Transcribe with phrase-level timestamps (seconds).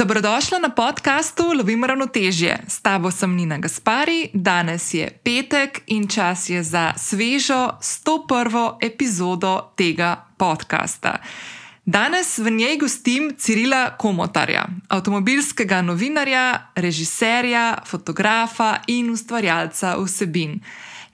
[0.00, 2.58] Dobrodošla na podkastu Lovim ravnotežje.
[2.68, 8.80] S tabo sem Nina Gaspari, danes je petek in čas je za svežo 101.
[8.80, 11.20] epizodo tega podcasta.
[11.84, 20.60] Danes v njej gostim Cirila Komotarja, avtomobilskega novinarja, režiserja, fotografa in ustvarjalca vsebin.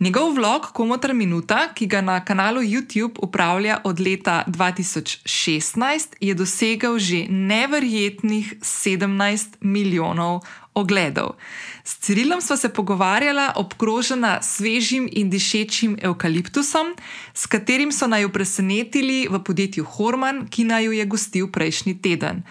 [0.00, 6.98] Njegov vlog Komotar Minuta, ki ga na kanalu YouTube upravlja od leta 2016, je dosegel
[6.98, 10.40] že neverjetnih 17 milijonov
[10.74, 11.40] ogledov.
[11.84, 16.92] S Cirilom sva se pogovarjala obkrožena svežim in dišečim eukaliptusom,
[17.34, 22.44] s katerim so naju presenetili v podjetju Horman, ki naju je gostil prejšnji teden.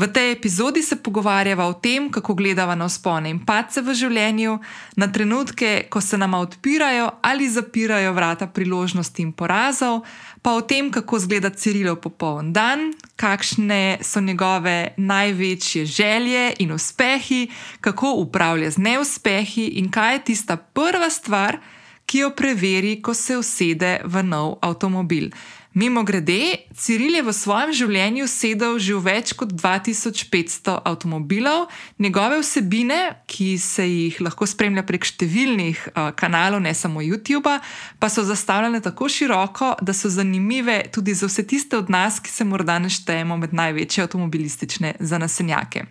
[0.00, 4.54] V tej epizodi se pogovarjava o tem, kako gledava na spone in pace v življenju,
[4.96, 10.06] na trenutke, ko se nama odpirajo ali zapirajo vrata priložnosti in porazov,
[10.40, 17.50] pa o tem, kako zgleda Cirilov popoln dan, kakšne so njegove največje želje in uspehi,
[17.84, 21.60] kako upravlja z neuspehi in kaj je tista prva stvar,
[22.08, 25.28] ki jo preveri, ko se usede v nov avtomobil.
[25.74, 31.68] Mimo grede, Ciril je v svojem življenju sedel že v več kot 2500 avtomobilov,
[32.02, 37.54] njegove vsebine, ki se jih lahko spremlja prek številnih uh, kanalov, ne samo YouTube,
[38.02, 42.34] pa so zastavljene tako široko, da so zanimive tudi za vse tiste od nas, ki
[42.34, 45.86] se morda ne štejemo med največje avtomobilistične zanasenjake.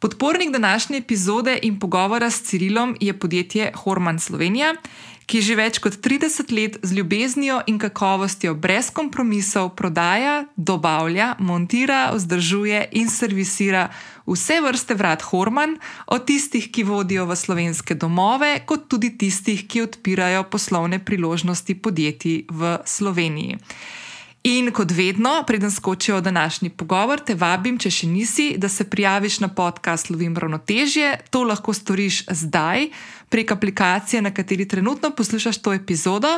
[0.00, 4.74] Podpornik današnje epizode in pogovora s Cirilom je podjetje Horman Slovenija,
[5.30, 12.10] ki že več kot 30 let z ljubeznijo in kakovostjo brez kompromisov prodaja, dobavlja, montira,
[12.16, 13.86] vzdržuje in servisira
[14.26, 15.76] vse vrste vrat Horman,
[16.10, 22.44] od tistih, ki vodijo v slovenske domove, kot tudi tistih, ki odpirajo poslovne priložnosti podjetij
[22.50, 23.58] v Sloveniji.
[24.42, 28.86] In kot vedno, preden skočijo v današnji pogovor, te vabim, če še nisi, da se
[28.88, 31.10] prijaviš na podcast Lovim ravnotežje.
[31.30, 32.88] To lahko storiš zdaj
[33.30, 36.28] prek aplikacije, na kateri trenutno poslušaš to epizodo.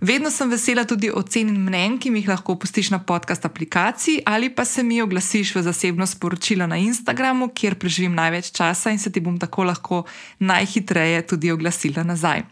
[0.00, 4.22] Vedno sem vesela tudi ocen in mnen, ki mi jih lahko pustiš na podcast aplikaciji
[4.26, 8.98] ali pa se mi oglasiš v zasebno sporočilo na Instagramu, kjer preživim največ časa in
[8.98, 10.02] se ti bom tako lahko
[10.38, 12.42] najhitreje tudi oglasila nazaj.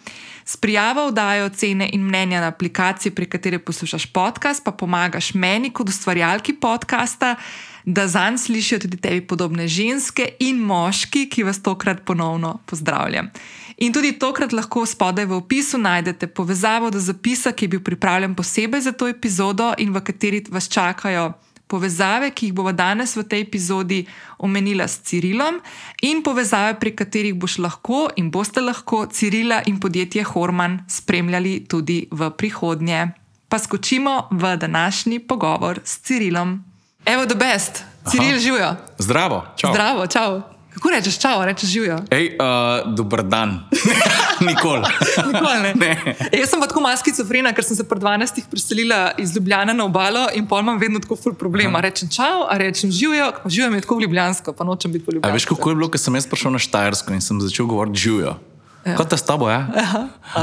[0.44, 5.70] S prijavo vdajo ocene in mnenja na aplikaciji, prek katere poslušaš podcast, pa pomagaš meni
[5.70, 7.36] kot ustvarjalki podcasta
[7.88, 13.30] da zanj slišijo tudi tebi podobne ženske in moški, ki vas tokrat ponovno pozdravljam.
[13.78, 18.34] In tudi tokrat lahko spodaj v opisu najdete povezavo do zapisa, ki je bil pripravljen
[18.34, 21.32] posebej za to epizodo in v kateri vas čakajo
[21.68, 24.00] povezave, ki jih bomo danes v tej epizodi
[24.38, 25.60] omenila s Cirilom,
[26.02, 32.08] in povezave, pri katerih boš lahko in boste lahko Cirila in podjetje Horman spremljali tudi
[32.10, 33.12] v prihodnje.
[33.48, 36.64] Pa skočimo v današnji pogovor s Cirilom.
[37.04, 38.76] Evo, the best, Ciril, živijo.
[38.98, 39.72] Zdravo, čau.
[39.72, 40.57] Zdravo, čau.
[40.78, 41.96] Kako rečeš, čau, rečeš živijo?
[42.10, 43.66] Ej, uh, dober dan.
[44.46, 44.86] Nikoli.
[45.26, 45.72] Nikoli ne.
[45.74, 46.14] ne.
[46.30, 49.74] Ej, jaz sem pa tako maskico frina, ker sem se pred 12 preselila iz Ljubljana
[49.74, 51.74] na obalo in pol imam vedno tako ful problem.
[51.74, 55.10] A rečem čau, a rečem živijo, pa živijo mi tako v Ljubljansko, pa nočem biti
[55.10, 55.34] v Ljubljani.
[55.34, 58.36] Veš, kako je bilo, ko sem jaz prišel na Štajersko in sem začel govoriti živijo.
[58.86, 58.94] Ja.
[58.94, 59.66] Kot s tabo, ja?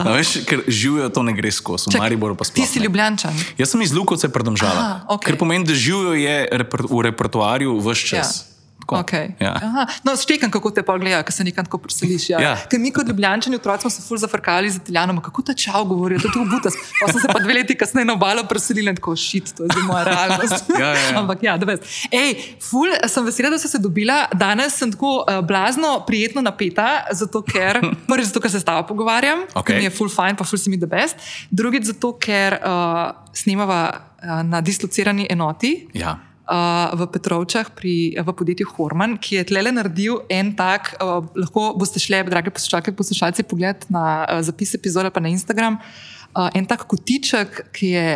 [0.03, 2.59] Veš, ker živijo, to ne gre skozi, v Mariboru pa sploh.
[2.59, 3.39] Ti si ljubljančan.
[3.55, 5.07] Jaz sem iz Lukovce predomžala.
[5.07, 5.31] Okay.
[5.31, 8.35] Ker pomeni, da živijo je reper, v repertoarju vse čas.
[8.35, 8.54] Ja.
[8.87, 9.33] Okay.
[9.39, 9.87] Ja.
[10.03, 12.29] No, štekam, kako te pa gledajo, ko se nekam tako preseliš.
[12.29, 12.39] Ja.
[12.41, 12.53] Ja.
[12.69, 16.19] Ker mi kot ljubljančani otroci smo se ful zafrkali z italijanom, kako ta čau govorijo,
[16.19, 16.73] to je tako butas.
[17.01, 19.69] Pa sem se pa dve leti kasneje na obalo preselila in tako šit, to je
[19.73, 20.69] zdaj moja realnost.
[20.79, 21.19] Ja, ja, ja.
[21.19, 21.79] Ampak ja, da veš.
[22.11, 24.25] Ej, ful, sem vesela, da so se dobila.
[24.33, 27.79] Danes sem tako uh, blazno, prijetno napeta, zato ker,
[28.09, 29.77] prvič zato, ker se s tabo pogovarjam, Okay.
[29.77, 31.15] mi je ful fajn, pa ful si mi the best.
[31.49, 36.17] Drugič zato, ker uh, snemava uh, na dislocirani enoti Ja.
[36.45, 41.73] Uh, v Petrovčah pri, v podjetju Horman, ki je tlele naredil en tak, uh, lahko
[41.77, 46.65] boste šli, drage poslušalke poslušalci, pogled na uh, zapis epizode pa na Instagram, uh, en
[46.65, 48.07] tak kotiček, ki je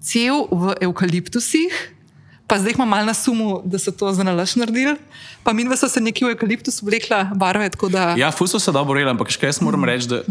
[0.00, 1.74] cel v eukaliptusih.
[2.46, 4.94] Pa zdaj imam malo na sumu, da so to za nalaž naredili.
[5.42, 7.66] Pa mi dva so se neki v eukaliptus oblekla barve.
[7.90, 10.22] Da, Ja, fus so se dobro rejali, ampak še kaj jaz moram reči, da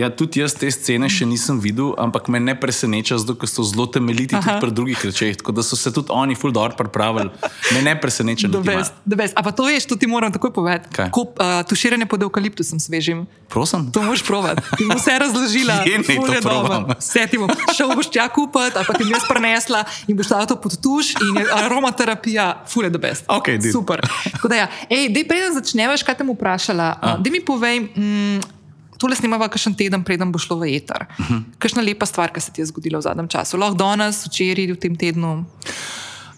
[0.00, 3.64] ja, tudi jaz te scene še nisem videl, ampak me ne preseneča, zato ker so
[3.66, 5.36] zelo temeljiti tudi pri drugih rečeh.
[5.40, 7.28] Tako da so se tudi oni ful dobro pripravili.
[7.74, 9.36] Me ne preseneča, da The best, the best.
[9.36, 10.88] A pa to veš, to ti moram takoj povedati.
[10.96, 11.10] Kaj?
[11.14, 13.26] Ko, uh, tuširanje pod eukaliptusom svežim.
[13.50, 13.90] Prosim.
[13.92, 14.60] To moš provat.
[14.78, 15.80] Ti bom vse razložila.
[15.84, 16.78] Kje naj ful to je dobro.
[16.98, 17.50] Vse ti bom.
[17.76, 20.76] Šel boš tja kupiti, ali pa ti bom jaz prenesla in boš dala to pod
[20.80, 23.26] tuš in je aromaterapija, ful je the best.
[23.28, 23.74] Okej, deal.
[23.74, 24.00] Super.
[24.32, 24.70] Tako da ja.
[24.88, 26.88] Ej, dej preden začneš, kaj te bom vprašala.
[27.02, 28.59] Uh, dej mi povej, mm,
[29.00, 31.06] tole snimava kakšen teden, preden bo šlo v eter.
[31.08, 31.34] Uh Mhm.
[31.34, 31.42] -huh.
[31.58, 33.56] Kakšna lepa stvar, ki se ti je zgodila v zadnjem času.
[33.56, 35.44] Lahko danes, včeraj, v tem tednu.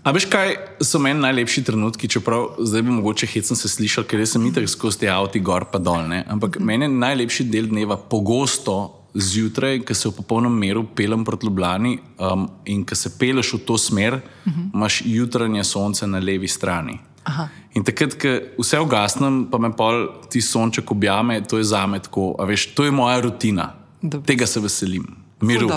[0.02, 4.26] A veš, kaj so meni najlepši trenutki, čeprav zdaj bi mogoče hecno se slišal, ker
[4.26, 6.08] sem itak skozi te avti gor pa dol.
[6.08, 6.24] Ne?
[6.28, 6.66] Ampak mm -hmm.
[6.66, 11.98] meni je najlepši del dneva pogosto zjutraj, ko se v popolnem meru pelem proti Ljubljani
[12.18, 14.74] um, in ko se peleš v to smer, mm -hmm.
[14.74, 16.98] imaš jutranje sonce na levi strani.
[17.24, 17.48] Aha.
[17.74, 18.28] In takrat, ko
[18.58, 22.84] vse ugasnem, pa me pol ti sonček objame, to je za me tako, veš, to
[22.84, 23.72] je moja rutina.
[24.02, 24.26] Dobre.
[24.26, 25.06] Tega se veselim.
[25.42, 25.68] Miru.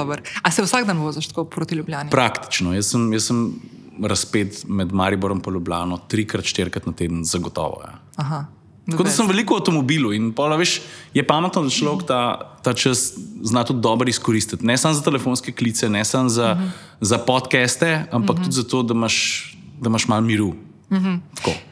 [0.41, 2.09] A se vsak dan voziš tako proti Ljubljani?
[2.09, 2.73] Praktično.
[2.73, 3.39] Jaz sem, jaz sem
[4.03, 7.81] razpet med Mariborom in Ljubljano, trikrat, štirikrat na teden, zagotovo.
[7.85, 7.97] Ja.
[8.15, 8.45] Aha.
[8.91, 10.77] Tako da sem veliko v avtomobilu in pola, veš,
[11.13, 12.19] je pametno, da človek ta,
[12.61, 14.65] ta čas zna tudi dobro izkoristiti.
[14.65, 16.69] Ne samo za telefonske klice, ne samo za, uh -huh.
[17.01, 18.43] za podcaste, ampak uh -huh.
[18.43, 20.53] tudi zato, da imaš, da imaš malo miru.
[20.89, 21.19] Uh -huh.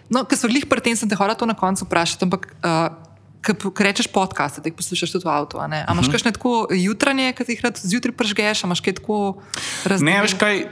[0.10, 2.26] no, ker so jih pri tem, sem te hotel to na koncu vprašati.
[2.26, 2.90] Ampak, uh,
[3.44, 5.60] Ker rečeš podcast, da jih poslušaš tudi v avtu.
[5.60, 6.12] Ali imaš uh -huh.
[6.12, 9.42] kakšne tako jutranje, ki jih zjutraj pržgeš, imaš kaj tako
[9.84, 10.16] razumeti?
[10.16, 10.66] Ne, veš kaj.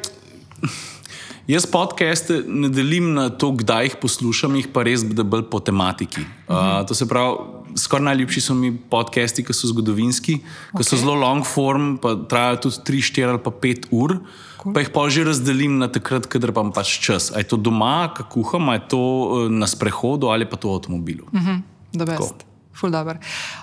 [1.47, 6.21] Jaz podcaste ne delim na to, kdaj jih poslušam, jih pa res bolj po tematiki.
[6.47, 7.35] Uh, to se pravi,
[7.75, 10.87] skoraj najljubši so mi podcasti, ki so zgodovinski, ki okay.
[10.87, 14.15] so zelo long form, pa trajajo tudi 3, 4 ali pa 5 ur.
[14.61, 14.77] Cool.
[14.77, 17.33] Pa jih pa že razdelim na takrat, kader pa pač čas.
[17.33, 20.69] A je to doma, kako kuham, a je to uh, na sprehodu ali pa to
[20.69, 21.25] v avtomobilu.
[21.33, 21.57] Uh -huh.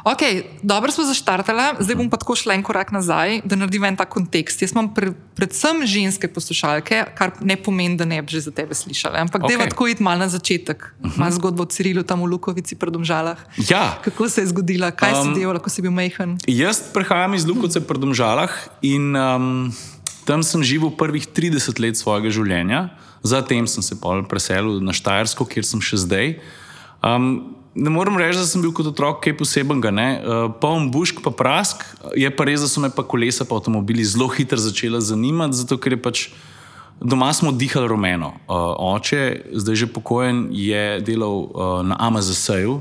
[0.05, 3.97] Okay, dobro smo zaštartali, zdaj bom pa tako šla en korak nazaj, da naredim en
[3.97, 4.62] ta kontekst.
[4.62, 8.75] Jaz imam pre, predvsem ženske poslušalke, kar ne pomeni, da ne bi že za tebe
[8.75, 9.19] slišali.
[9.19, 9.61] Ampak okay.
[9.61, 11.15] je tako iti malo na začetek, uh mhm.
[11.15, 11.19] -huh.
[11.19, 13.39] malo zgodbo o Cirilu tam v Lukovici pred Domžalah.
[13.71, 13.99] Ja.
[14.05, 16.39] Kako se je zgodila, kaj um, si delal, ko si bil mehen?
[16.47, 18.50] Jaz prihajam iz Lukovice pred Domžalah
[18.83, 19.73] in um,
[20.28, 22.88] tam sem živel prvih 30 let svojega življenja,
[23.25, 23.96] zatem sem se
[24.28, 26.34] preselil na Štajersko, kjer sem še zdaj.
[27.00, 29.90] Um, ne morem reči, da sem bil kot otrok kaj posebenega.
[29.90, 31.86] Uh, Poln bušk, pa prask,
[32.19, 35.80] je pa res, da so me pa kolesa, pa avtomobili zelo hitro začela zanimati, zato
[35.80, 36.28] ker je pač
[37.00, 38.27] doma smo dihali rumeno.
[38.27, 41.50] Uh, oče, zdaj že pokojen, je delal uh,
[41.87, 42.81] na AMZS-ju,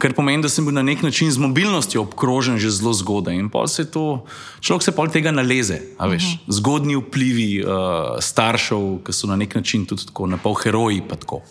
[0.00, 3.36] kar pomeni, da sem bil na nek način z mobilnostjo obkrožen že zelo zgodaj.
[3.36, 4.24] In pa se to,
[4.60, 9.86] človek se pol tega naleze, veš, zgodni vplivi uh, staršev, ki so na nek način
[9.86, 11.42] tudi tako, na pol heroji, pa tako.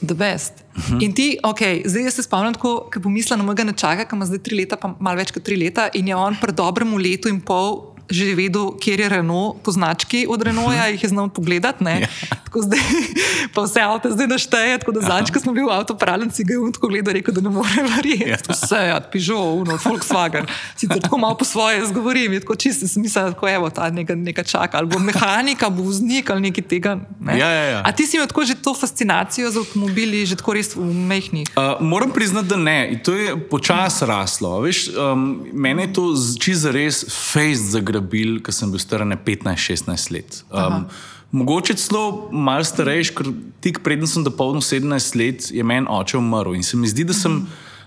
[0.00, 0.52] The best.
[0.76, 0.96] Uh mhm.
[0.96, 1.04] -huh.
[1.04, 4.56] In ti, ok, zdaj se spomnim, ko pomislim na mojega nečaka, ki ima zdaj tri
[4.56, 7.89] leta, pa malo več kot tri leta, in je on pred dobrem letu in pol
[8.10, 11.84] že vedel, kje je Renault, po znački od Renaulta, jih je znal pogledati.
[11.84, 12.08] Ja.
[12.50, 12.80] Zdaj,
[13.54, 14.78] pa vse avto zdaj našteje.
[14.78, 17.40] Tako da zadnjič, ko smo bili v avtopravljenci, ga je on tako gledal, rekel, da
[17.40, 18.30] ne more verjeti.
[18.30, 18.36] Ja.
[18.48, 20.50] Vse je, ja, Peugeot, Uno, Volkswagen.
[20.76, 24.78] Sicer tako malo po svoje zgovorim, tako čisto smisel, da je ta nekaj, nekaj čaka.
[24.78, 26.98] Ali bo mehanika, bo vznik ali nekaj tega.
[27.20, 27.38] Ne?
[27.38, 27.82] Ja, ja, ja.
[27.84, 31.54] A ti si imel tako že to fascinacijo z avtomobili, že tako res v mehkih?
[31.54, 32.90] Uh, moram priznati, da ne.
[32.92, 34.60] In to je počasi raslo.
[34.60, 36.04] Veš, um, mene je to
[36.40, 40.42] čisto res face zagrabilo bil, ko sem bil star 15-16 let.
[40.50, 40.86] Um,
[41.32, 43.32] mogoče celo malo starejši, ker
[43.64, 46.56] tik preden sem dopolnil 17 let, je meni oče umrl.
[46.58, 47.42] In se mi zdi, da, sem,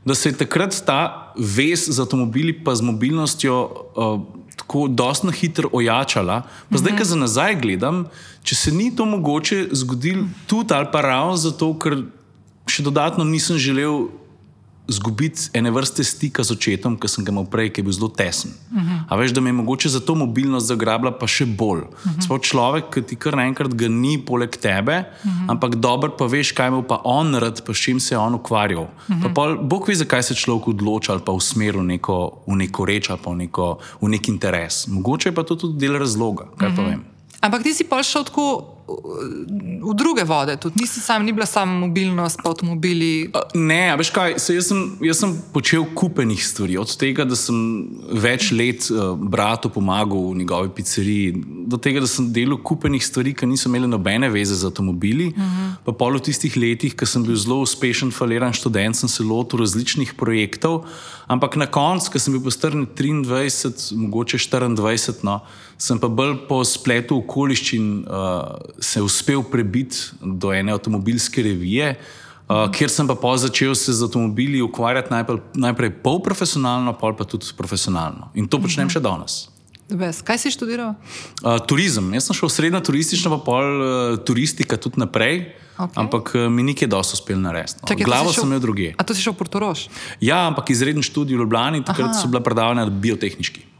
[0.06, 3.60] da se je takrat ta vez z avtomobili pa z mobilnostjo.
[3.96, 4.22] Uh,
[4.54, 6.44] Tako dosta hitro ojačala.
[6.70, 8.04] Pa zdaj, ko za nazaj gledam,
[8.46, 11.98] če se ni to mogoče zgodilo tudi ali pa ravno zato, ker
[12.70, 14.14] še dodatno nisem želel
[14.88, 18.10] izgubiti ene vrste stika z očetom, ki sem ga imel prej, ki je bil zelo
[18.12, 18.52] tesen.
[18.72, 19.04] Uh -huh.
[19.10, 21.80] A veš, da me je mogoče za to mobilnost zagrabila, pa še bolj.
[21.80, 22.24] Uh -huh.
[22.24, 25.52] Sploh človek, ki ti kar naenkrat ga ni poleg tebe, uh -huh.
[25.52, 28.34] ampak dober pa veš, kaj ima pa on rad, pa s čim se je on
[28.34, 28.84] ukvarjal.
[28.84, 29.34] Uh -huh.
[29.34, 33.20] pa Bog ve, zakaj se človek odloča ali pa v neko, v neko reč ali
[33.24, 34.88] pa v, neko, v nek interes.
[34.88, 36.76] Mogoče je pa to tudi del razloga, kaj uh -huh.
[36.76, 37.04] povem.
[37.42, 38.73] Ampak ti si pa šel tako
[39.84, 43.32] v druge vode, tudi nisi sam, ni bila samo mobilnost, pa avtomobili.
[43.56, 46.78] Ne, veš kaj, jaz sem, jaz sem počel kupenih stvari.
[46.78, 47.56] Od tega, da sem
[48.12, 51.32] več let uh, bratu pomagal v njegovi pizzeriji,
[51.72, 55.32] do tega, da sem delal kupenih stvari, ki niso imeli nobene veze z avtomobili.
[55.32, 55.40] Uh.
[55.40, 55.72] -huh.
[55.86, 59.60] Pa pol v tistih letih, ko sem bil zelo uspešen, faliran študent, sem se lotil
[59.60, 60.84] različnih projektov.
[61.28, 65.40] Ampak na koncu, ko sem bil star 23, mogoče 24, no,
[65.80, 68.04] sem pa bolj po spletu okoliščin.
[68.04, 74.04] Uh, se uspel prebiti do ene avtomobilske revije, uh, kjer sem pa začel se z
[74.04, 78.34] avtomobili ukvarjati najprej, najprej polprofesionalno, pol pa tudi profesionalno.
[78.36, 79.53] In to počnem še danes.
[80.24, 80.96] Kaj si študiral?
[81.44, 82.08] Uh, turizem.
[82.16, 83.90] Jaz sem šel srednja turistična, pa pol uh,
[84.26, 85.52] turistika tudi naprej.
[85.74, 85.98] Okay.
[86.00, 87.82] Ampak uh, mi nikje dosto uspel narediti.
[87.84, 88.06] No.
[88.06, 88.94] Glavo šel, sem imel druge.
[88.98, 89.90] A to si šel v Portorož?
[90.24, 92.20] Ja, ampak izreden študij v Ljubljani, takrat Aha.
[92.22, 93.74] so bila predavanja biotehnički.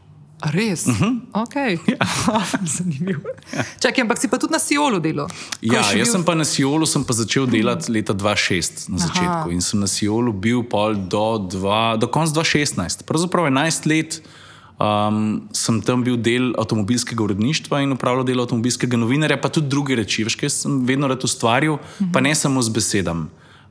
[0.44, 0.86] Res?
[0.86, 1.20] Uh -huh.
[1.32, 1.78] okay.
[1.88, 1.96] ja.
[2.76, 3.20] Zanimivo.
[3.52, 3.64] Ja.
[3.80, 5.28] Čakaj, ampak si pa tudi na Siolu delal?
[5.62, 6.06] Ja, jaz bil...
[6.06, 9.50] sem pa na Siolu začel delati leta 2006 na začetku Aha.
[9.50, 10.62] in sem na Siolu bil
[11.08, 11.48] do,
[11.96, 13.02] do konca 2016.
[13.06, 14.22] Pravzaprav 11 let
[14.74, 19.94] Um, sem tam bil del avtomobilskega uredništva in upravljal delo avtomobilskega novinarja, pa tudi druge
[19.94, 20.24] reči.
[20.26, 22.10] Veš, kaj sem vedno rad ustvaril, mhm.
[22.12, 23.28] pa ne samo z besedami.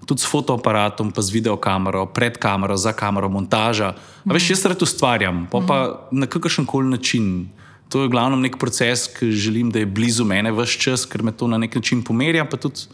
[0.08, 3.92] Tudi s fotoaparatom, pa z videokamero, pred kamero, za kamero, montaža.
[4.24, 4.34] Mhm.
[4.36, 5.78] Veš, jaz rad ustvarjam, pa, pa
[6.12, 7.50] na kakršen koli način.
[7.92, 11.32] To je glavno nek proces, ki želim, da je blizu mene vse čas, ker me
[11.32, 12.46] to na nek način pomerja.
[12.46, 12.88] Pa tudi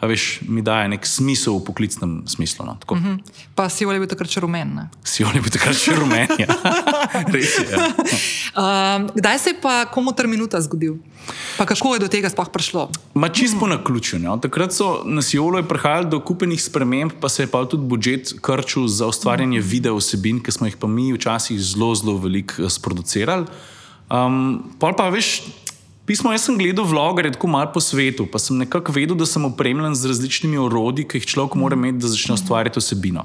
[0.00, 2.66] a veš, mi daje nek smisel v poklicnem smislu.
[2.66, 3.16] No, mm -hmm.
[3.54, 4.88] Pa si oli bil takrat še rumen.
[5.04, 6.28] Si oli bil takrat še rumen.
[6.38, 6.46] Ja.
[7.34, 7.66] Res je.
[7.70, 7.88] Ja.
[8.54, 10.96] Um, kdaj se je pa komu ter minuta zgodil?
[11.58, 12.90] Pa kako je do tega sploh prišlo?
[13.14, 14.18] Ma čisto po naključju.
[14.18, 14.36] No.
[14.36, 18.88] Takrat so na Sijolu prihajali do kupenih sprememb, pa se je pa tudi budžet krčil
[18.88, 19.70] za ustvarjanje mm -hmm.
[19.70, 23.46] video vsebin, ki smo jih pa mi včasih zelo, zelo veliko eh, sproducirali.
[24.10, 25.42] Um, pa pa veš,
[26.04, 29.44] Pismo, jaz sem gledal vlogerje tako malo po svetu, pa sem nekako vedel, da sem
[29.44, 33.24] opremljen z različnimi orodji, ki jih človek mora imeti, da začne ustvarjati vsebino.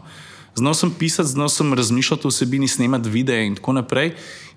[0.55, 4.13] Znal sem pisati, znal sem razmišljati o vsebini, snemati videe in tako naprej.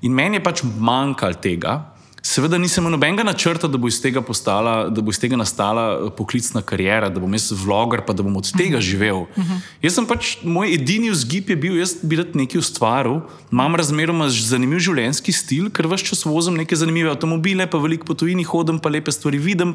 [0.07, 1.75] In meni je pač manjkalo tega,
[2.23, 5.87] Seveda nisem imel nobenega načrta, da bo iz tega, postala, da bo iz tega nastala
[5.91, 8.85] eh, poklicna karijera, da bom jaz vloger, pa da bom od tega mhm.
[8.87, 9.25] živel.
[9.25, 9.49] Uh mhm.
[9.51, 9.73] -huh.
[9.83, 13.21] Jaz sem pač, moj edini vzgib je bil, jaz bi rad nekaj ustvaril,
[13.53, 18.15] imam razmeroma zanimiv življenjski stil, ker vse čas vozim neke zanimive avtomobile, pa veliko po
[18.15, 19.75] tujini hodim, pa lepe stvari vidim.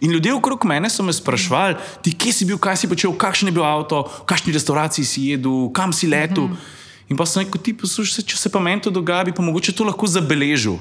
[0.00, 3.48] In ljudje okrog mene so me sprašvali, ti kje si bil, kaj si počel, kakšen
[3.48, 6.44] je bil avto, v kakšni restauraciji si jedel, kam si letel.
[6.44, 6.56] Uh mhm.
[6.56, 6.78] -huh.
[7.10, 9.72] In pa sem rekel, ti poslušaj, če se pa meni to dogaja, bi pa mogoče
[9.72, 10.78] to lahko zabeležil.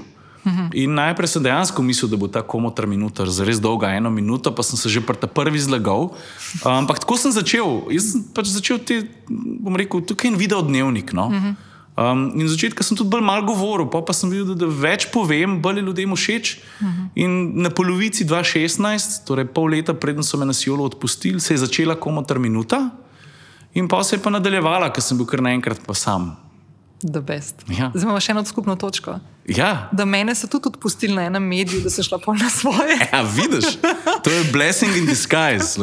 [0.74, 4.64] In najprej sem dejansko mislil, da bo ta komotar minuta, res dolga, eno minuto, pa
[4.64, 6.16] sem se že prvi zlagal.
[6.64, 7.92] Ampak tako sem začel.
[7.92, 11.12] Jaz sem pač začel ti, bom rekel, tukaj in video dnevnik.
[11.12, 11.28] No?
[12.00, 14.68] Um, in na začetku sem tudi bolj malo govoril, pa, pa sem videl, da, da
[14.72, 16.56] več povem, bolj ljudem všeč.
[16.56, 17.06] Uh -huh.
[17.20, 21.58] In na polovici 2016, torej pol leta preden so me na Sijolu odpustili, se je
[21.58, 22.90] začela komotar minuta,
[23.74, 26.49] in pa se je pa nadaljevala, ker sem bil kar naenkrat pa sam.
[27.68, 27.92] Ja.
[27.94, 29.20] Zdaj imamo še eno skupno točko.
[29.48, 29.88] Ja.
[29.96, 32.98] Da mene so tudi odpustili na enem mediju, da se šla pol na svoje.
[33.14, 33.80] Ja, vidiš,
[34.24, 35.80] to je blessing in disguise.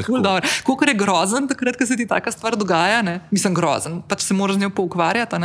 [0.66, 3.20] Kako je grozen, takrat, ko se ti taka stvar dogaja, ne?
[3.30, 5.36] mislim grozen, pač se moraš z njo poukvarjati.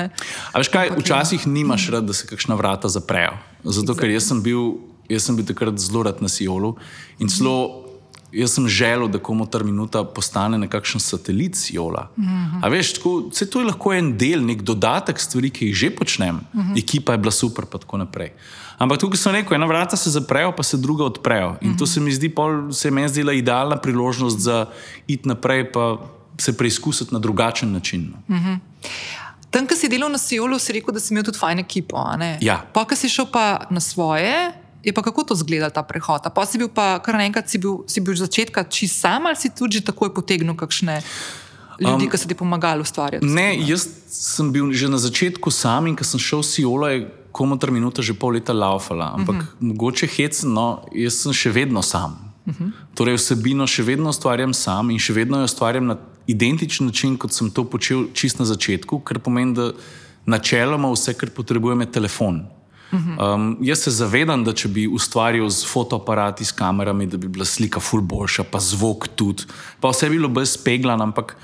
[0.51, 3.40] A veš kaj, včasih nimaš rad, da se kakšna vrata zaprejo.
[3.63, 4.75] Zato, ker jaz sem bil,
[5.10, 6.75] jaz sem bil takrat zelo rad na Sijolu
[7.20, 7.90] in celo
[8.31, 12.09] jaz sem želel, da komu ta minuta postane nekakšen satelit Jola.
[12.17, 12.71] Mm -hmm.
[12.71, 16.35] veš, tako, vse to je lahko en del, nek dodatek stvari, ki jih že počnem,
[16.35, 16.79] mm -hmm.
[16.79, 18.31] ekipa je bila super, pa tako naprej.
[18.77, 21.57] Ampak tukaj sem rekel, ena vrata se zaprejo, pa se druga odprejo.
[21.61, 21.79] In mm -hmm.
[21.79, 24.65] to se mi zdi, pol, se mi zdela idealna priložnost za
[25.07, 25.97] iti naprej, pa
[26.38, 28.13] se preizkusiti na drugačen način.
[28.27, 28.59] Mm -hmm.
[29.51, 32.00] Tam, ko si delal na Sijolu, si rekel, da si imel tudi fajn ekipo.
[32.41, 32.63] Ja.
[32.73, 34.51] Pa, ko si šel pa na svoje,
[34.83, 36.25] Je pa kako to izgleda, ta prehod?
[36.35, 39.50] Pa si bil pa kar naenkrat, si bil, si bil začetka čist sam ali si
[39.53, 41.01] tudi takoj potegnil kakšne
[41.79, 43.25] ljudi, um, ki so ti pomagali ustvarjati?
[43.25, 47.07] Ne, jaz sem bil že na začetku sam in ko sem šel s Jolo, je
[47.31, 49.13] komu ter minuta že pol leta laufala.
[49.13, 49.47] Ampak uh mhm.
[49.47, 49.67] -huh.
[49.67, 52.33] mogoče hecno, jaz sem še vedno sam.
[52.45, 52.63] Uh mhm.
[52.63, 52.71] -huh.
[52.95, 55.97] Torej vsebino še vedno ustvarjam sam in še vedno jo ustvarjam na
[56.27, 59.71] identičen način, kot sem to počel čist na začetku, kar pomeni, da
[60.25, 62.45] načeloma vse, kar potrebujem, je telefon.
[62.91, 67.48] Um, jaz se zavedam, da če bi ustvaril z fotoaparati, s kamerami, da bi bila
[67.48, 69.48] slika ful boljša, pa zvok tudi,
[69.79, 70.98] pa vse bi bilo brez pegla.
[71.00, 71.36] Ampak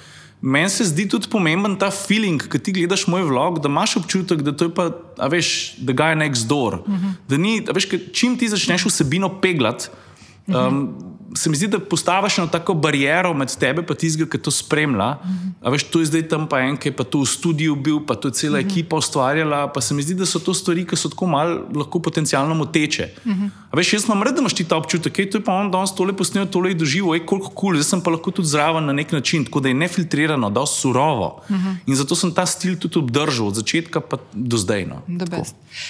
[0.41, 4.43] meni se zdi tudi pomemben ta feeling, ki ti gledaš moj vlog, da imaš občutek,
[4.43, 6.81] da to je pa, a veš, da ga je next door.
[6.83, 7.13] Uh -huh.
[7.29, 9.89] Da ni, veš, čim ti začneš vsebino peglati.
[10.47, 14.29] Um, uh -huh se mi zdi, da postaviš eno tako bariero med tebe in tistega,
[14.31, 15.09] ki to spremlja.
[15.21, 15.29] Uh
[15.61, 15.71] -huh.
[15.71, 18.15] veš, tu je zdaj tam pa en, ki je pa tu v studiu bil, pa
[18.15, 18.71] tu je cela uh -huh.
[18.71, 19.67] ekipa ustvarjala.
[19.73, 23.09] Pa se mi zdi, da so to stvari, ki so tako malo lahko potencialno moteče.
[23.25, 23.49] Uh -huh.
[23.73, 26.13] veš, jaz imam rad, da imaš ti ta občutek, da je pa on danes tole
[26.13, 28.93] posnel, tole je doživel, je koliko kul, cool, zdaj sem pa lahko tudi zraven na
[28.93, 31.41] nek način, tako da je nefiltrirano, da je surovo.
[31.49, 31.75] Uh -huh.
[31.85, 34.85] In zato sem ta stil tudi obdržal, od začetka pa do zdaj.
[34.85, 35.01] No.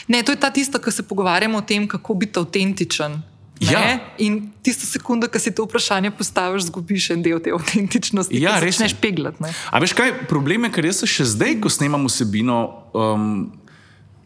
[0.08, 3.22] Ne, to je ta tisto, ki se pogovarjamo o tem, kako biti avtentičen.
[3.60, 4.00] Ja.
[4.18, 8.38] In tisto sekundo, ki si to vprašanje postaviš, zgubiš en del te avtentičnosti.
[8.42, 9.42] Ja, res neš peglati.
[9.72, 12.60] A veš kaj, problem je, ker jaz se še zdaj, ko snemam vsebino,
[12.94, 13.48] um,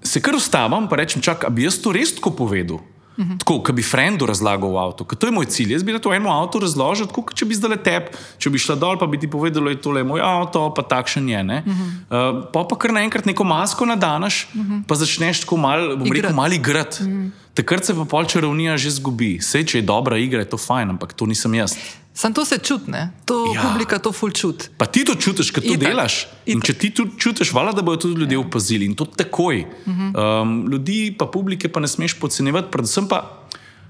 [0.04, 2.82] se kar ustavim in rečem, čak, bi jaz to res tako povedal.
[3.18, 3.38] Uh -huh.
[3.40, 5.74] Tako, kot bi frendu razlagal v avtu, to je moj cilj.
[5.74, 8.98] Jaz bi to eno avto razložil, kot če bi zdaj letep, če bi šla dol,
[9.00, 11.44] pa bi ti povedal, da je to le moj avto, pa takšen je.
[11.44, 12.40] Uh -huh.
[12.40, 14.84] uh, pa pa kar naenkrat neko masko nadanaš, uh -huh.
[14.88, 17.04] pa začneš tako malo, bom rekel, malo igrati.
[17.04, 17.30] Uh -huh.
[17.54, 19.38] Takrat se pa pol čarovnija že zgubi.
[19.42, 21.76] Vse, če je dobra igra, je to fajn, ampak to nisem jaz.
[22.14, 22.92] Sam to se čuti,
[23.26, 23.64] to ja.
[23.64, 24.68] publika to ful čuti.
[24.78, 25.88] Pa ti to čutiš, kad to Itak.
[25.88, 26.16] delaš.
[26.28, 26.48] Itak.
[26.52, 28.44] In če ti to čutiš, hvala, da bodo tudi ljudje ja.
[28.44, 29.64] opazili in to takoj.
[29.64, 30.42] Uh -huh.
[30.42, 33.42] um, ljudi pa publike pa ne smeš podcenjevati, predvsem pa.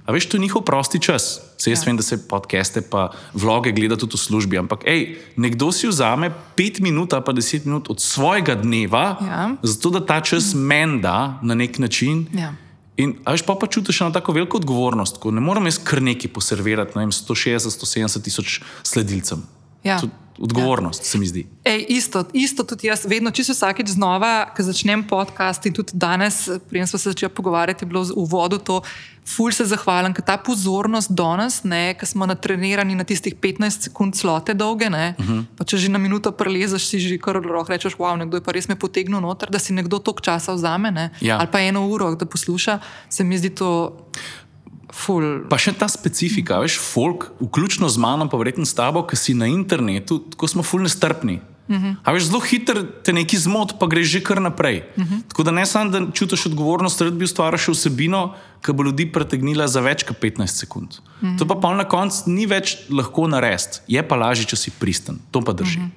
[0.05, 1.41] A veš, to je njihov prosti čas.
[1.57, 1.85] Se jaz ja.
[1.85, 6.31] vem, da se podcaste pa vloge gleda tudi v službi, ampak ej, nekdo si vzame
[6.55, 9.55] pet minut ali pa deset minut od svojega dneva, ja.
[9.61, 12.27] zato da ta čas menda na nek način.
[12.33, 12.53] Ja.
[13.01, 16.29] In veš, pa, pa čutiš eno tako veliko odgovornost, ko ne morem jaz kar neki
[16.33, 19.41] poservirati vem, 160, 170 tisoč sledilcem.
[19.83, 19.97] Ja.
[20.39, 21.05] Odgovornost ja.
[21.05, 21.47] se mi zdi.
[21.63, 26.49] Ej, isto, isto tudi jaz, vedno, se vsakeč znova, ko začnem podcast in tudi danes,
[26.69, 28.81] prej smo se začeli pogovarjati, je bilo v uvodu to,
[29.27, 34.17] ful se zahvalim, ker ta pozornost do nas, ki smo natrenirani na tistih 15 sekund
[34.17, 35.39] slote dolge, uh mhm.
[35.39, 35.45] -huh.
[35.57, 38.51] pa če že na minuto prelezeš, si že kar roh rečeš, wow, nekdo je pa
[38.51, 41.37] res me potegnil noter, da si nekdo tok časa vzame, ja.
[41.37, 43.97] ali pa eno uro, da posluša, se mi zdi to.
[44.91, 45.47] Ful.
[45.49, 49.33] Pa še ta specifika, veš, folk, vključno z mano, pa verjetno s tabo, ki si
[49.33, 51.39] na internetu, tako smo ful nestrpni.
[51.71, 51.75] Uh.
[51.75, 51.95] -huh.
[52.03, 54.83] A veš, zelo hitro te neki zmot, pa greš že kar naprej.
[54.97, 55.13] Uh mhm.
[55.13, 55.21] -huh.
[55.27, 59.11] Tako da ne samo, da čutiš odgovornost, da bi ustvaril še vsebino, ki bo ljudi
[59.11, 60.89] pretegnila za več kot 15 sekund.
[60.89, 61.35] Uh mhm.
[61.35, 61.39] -huh.
[61.39, 65.19] To pa pa na koncu ni več lahko narediti, je pa lažje, če si pristen.
[65.31, 65.79] To pa drži.
[65.79, 65.89] Uh -huh.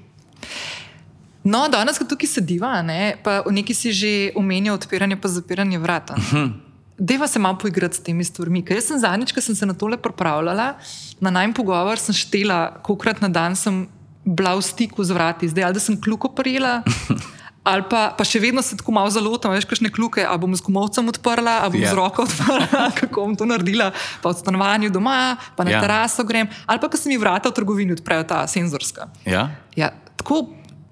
[1.45, 5.79] No, danes, ko tukaj sediva, ne, pa v neki si že omenjal odpiranje in zapiranje
[5.79, 6.15] vrata.
[6.17, 6.53] Uh -huh.
[6.99, 8.63] Deva se malo poigrati s temi stvarmi.
[8.63, 10.75] Ker jaz sem zadnjič, ko sem se na tole pripravljala,
[11.21, 13.87] na najmanj pogovor sem štela, kolikrat na dan sem
[14.25, 16.83] bila v stiku z vrati, zdaj ali da sem kljuko prijela.
[17.65, 20.61] Ali pa, pa še vedno se tako malo zalotam, veš, kakšne kluke, ali bom z
[20.61, 21.89] gumovcem odprla, ali bom yeah.
[21.89, 21.97] z ja.
[21.97, 23.87] roko odprla, kako bom to naredila,
[24.21, 25.81] pa v stanovanju doma, pa na yeah.
[25.81, 25.81] Ja.
[25.81, 29.09] teraso grem, ali pa, ko se mi vrata v trgovini odprejo, ta senzorska.
[29.25, 29.57] Yeah.
[29.81, 30.43] Ja, tako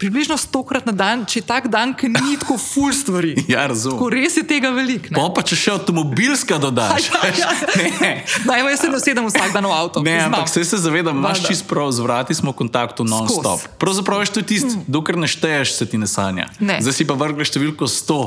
[0.03, 3.37] približno stokrat na dan, če je tak dan, ki ni tako full stvari.
[3.53, 3.99] Ja, razumem.
[3.99, 5.13] Tako res je tega veliko.
[5.15, 7.07] Pa, pa če še avtomobilska dodaš.
[7.13, 8.11] Ja, ja.
[8.47, 10.03] Najmo jaz se nasedem vsak dan v avto.
[10.03, 13.63] Ne, ampak se, se zavedam, imaš čist prav, z vrati smo v kontaktu non-stop.
[13.79, 14.89] Pravzaprav je to tisto, mm.
[14.91, 16.49] dokler ne šteješ, se ti ne sanja.
[16.59, 16.81] Ne.
[16.83, 18.19] Zdaj si pa vrgli številko 100.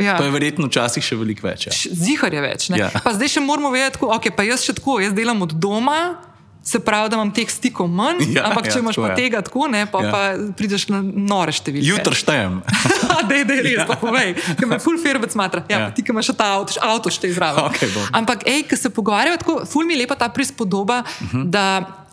[0.00, 0.16] Ja.
[0.18, 1.68] To je verjetno včasih še veliko več.
[1.68, 1.76] Ja.
[1.76, 2.70] Zihar je več.
[2.74, 2.90] Ja.
[3.04, 6.29] Pa zdaj še moramo vedeti, ok, pa jaz še tako, jaz delam od doma.
[6.62, 9.16] Se pravi, da imam teh stikov manj, ja, ampak če ja, imaš pa je.
[9.16, 10.10] tega tako, ne, pa, ja.
[10.12, 10.20] pa
[10.56, 11.88] prideš na nore številke.
[11.88, 12.60] Jutro štejem.
[13.30, 13.86] da, da, res, ja.
[13.88, 15.64] pa povej, ki me full firbec smatra.
[15.72, 15.88] Ja, ja.
[15.96, 17.72] Ti, ki imaš ta avto, avto štej zraven.
[17.72, 21.32] Okay, ampak, ej, ki se pogovarjajo tako, full mi je lepa ta prispodoba, uh mhm.
[21.32, 21.48] -huh.
[21.48, 21.66] da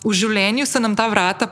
[0.06, 1.50] v življenju se nam ta vrata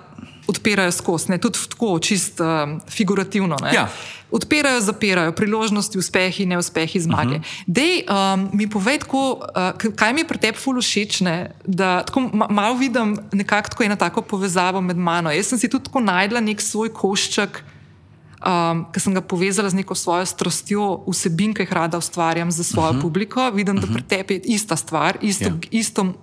[0.47, 2.47] odpirajo skozi, tudi tako, čist uh,
[2.89, 3.57] figurativno.
[3.73, 3.87] Ja.
[4.31, 7.35] Odpirajo, zapirajo priložnosti, uspehi, neuspehi, zmage.
[7.35, 7.63] Uh -huh.
[7.67, 9.41] Dej um, mi povej, tako,
[9.85, 11.21] uh, kaj mi je pri tebi fulu všeč,
[11.65, 15.31] da tako ma malo vidim nekako eno tako povezavo med mano.
[15.31, 17.63] Jaz sem si tudi tako najdla nek svoj košček,
[18.45, 22.63] um, ki sem ga povezala z neko svojo strastjo, vsebin, ki jih rada ustvarjam za
[22.63, 23.01] svojo uh -huh.
[23.01, 23.51] publiko.
[23.51, 23.87] Vidim, uh -huh.
[23.87, 25.63] da pri tebi je ista stvar, isto, yeah.
[25.63, 25.79] Ja.
[25.79, 26.13] isto uh,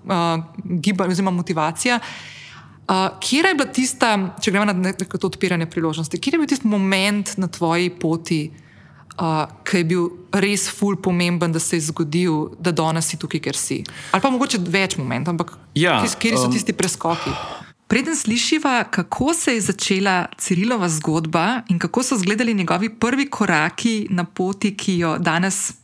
[0.64, 1.96] gibanje oziroma motivacija.
[1.96, 2.41] Uh,
[3.20, 7.36] kje je bila tista, če gremo na neko odpiranje priložnosti, kje je bil tisti moment
[7.36, 8.50] na tvoji poti,
[9.20, 13.40] uh, ki je bil res ful pomemben, da se je zgodil, da danes si tukaj,
[13.40, 13.82] ker si?
[14.12, 17.32] Ali pa mogoče več momentov, ampak ja, kje so um, tisti preskoki?
[17.92, 24.06] Preden slišiva, kako se je začela Cirilova zgodba in kako so izgledali njegovi prvi koraki
[24.10, 25.74] na poti, ki jo danes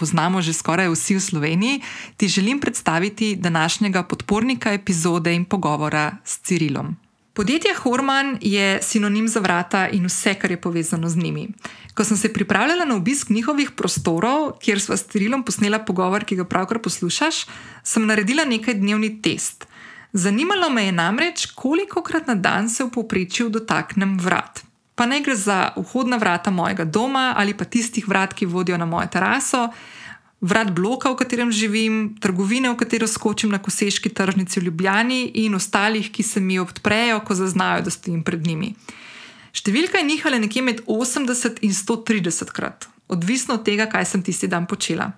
[0.00, 1.82] poznamo že skoraj vsi v Sloveniji,
[2.16, 6.96] ti želim predstaviti današnjega podpornika epizode in pogovora s Cirilom.
[7.32, 11.48] Podjetje Horman je sinonim za vrata in vse, kar je povezano z njimi.
[11.94, 16.36] Ko sem se pripravljala na obisk njihovih prostorov, kjer sva s Cirilom posnela pogovor, ki
[16.36, 17.44] ga pravkar poslušaš,
[17.84, 19.68] sem naredila nekaj dnevni test.
[20.12, 24.69] Zanimalo me je namreč, koliko krat na dan se v povprečju dotaknem vrat
[25.00, 28.84] pa ne gre za vhodna vrata mojega doma ali pa tistih vrat, ki vodijo na
[28.84, 29.70] mojo teraso,
[30.44, 35.56] vrat bloka, v katerem živim, trgovine, v katero skočim na koseški tržnici v Ljubljani in
[35.56, 38.74] ostalih, ki se mi odprejo, ko zaznajo, da stojim pred njimi.
[39.56, 44.52] Številka je nihala nekje med 80 in 130 krat, odvisno od tega, kaj sem tisti
[44.52, 45.14] dan počela.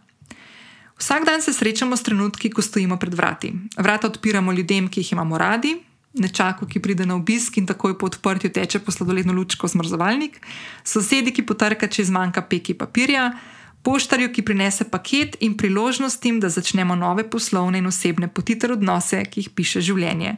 [0.95, 3.51] Vsak dan se srečamo s trenutki, ko stojimo pred vrati.
[3.83, 5.81] Vrata odpiramo ljudem, ki jih imamo radi,
[6.15, 10.41] nečaku, ki pride na obisk in takoj po odprtju teče po sladoledno lučko zmrzovalnik,
[10.85, 13.31] sosedi, ki potrka, če zmanjka peki papirja,
[13.83, 19.25] poštarju, ki prinese paket in priložnostim, da začnemo nove poslovne in osebne poti ter odnose,
[19.25, 20.37] ki jih piše življenje.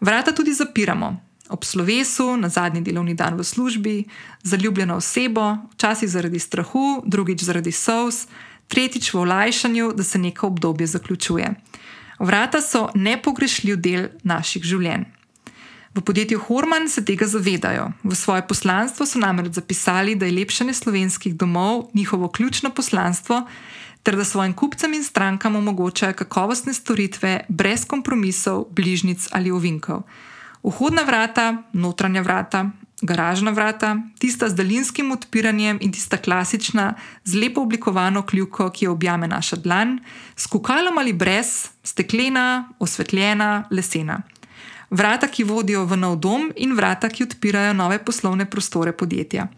[0.00, 1.14] Vrata tudi zapiramo.
[1.52, 4.04] Ob slovesu, na zadnji delovni dan v službi,
[4.42, 8.24] zaljubljeno osebo, včasih zaradi strahu, drugič zaradi sous,
[8.68, 11.50] tretjič v olajšanju, da se neko obdobje zaključuje.
[12.18, 15.04] Vrata so nepogrešljiv del naših življenj.
[15.94, 17.92] V podjetju Horman se tega zavedajo.
[18.02, 23.44] V svoje poslanstvo so namreč zapisali, da je lepšanje slovenskih domov njihovo ključno poslanstvo,
[24.02, 30.02] ter da svojim kupcem in strankam omogočajo kakovostne storitve brez kompromisov, bližnic ali ovinkov.
[30.62, 32.70] Vhodna vrata, notranja vrata,
[33.04, 38.92] garažna vrata, tista z daljinskim odpiranjem in tista klasična z lepo oblikovano kljuko, ki jo
[38.92, 39.98] objame naša dlan,
[40.36, 44.22] s kukalom ali brez, steklena, osvetljena, lesena.
[44.90, 49.48] Vrata, ki vodijo v nov dom, in vrata, ki odpirajo nove poslovne prostore podjetja.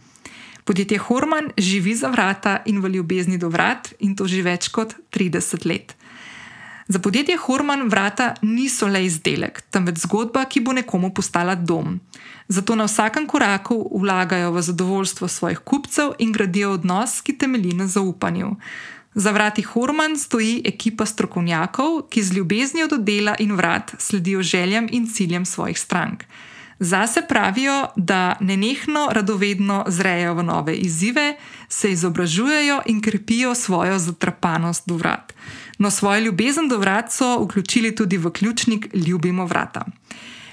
[0.65, 4.97] Podjetje Horman živi za vrata in v ljubezni do vrat, in to že več kot
[5.15, 5.95] 30 let.
[6.89, 12.01] Za podjetje Horman vrata niso le izdelek, temveč zgodba, ki bo nekomu postala dom.
[12.49, 17.87] Zato na vsakem koraku vlagajo v zadovoljstvo svojih kupcev in gradijo odnos, ki temelji na
[17.87, 18.55] zaupanju.
[19.15, 24.87] Za vrati Horman stoji ekipa strokovnjakov, ki z ljubeznijo do dela in vrat sledijo željam
[24.91, 26.25] in ciljem svojih strank.
[26.79, 31.37] Zase pravijo, da nenehno radovedno zrejo v nove izzive,
[31.69, 35.33] se izobražujejo in krepijo svojo zatrapanost do vrat.
[35.79, 39.85] No, svojo ljubezen do vrat so vključili tudi v ključnik Ljubimo vrata.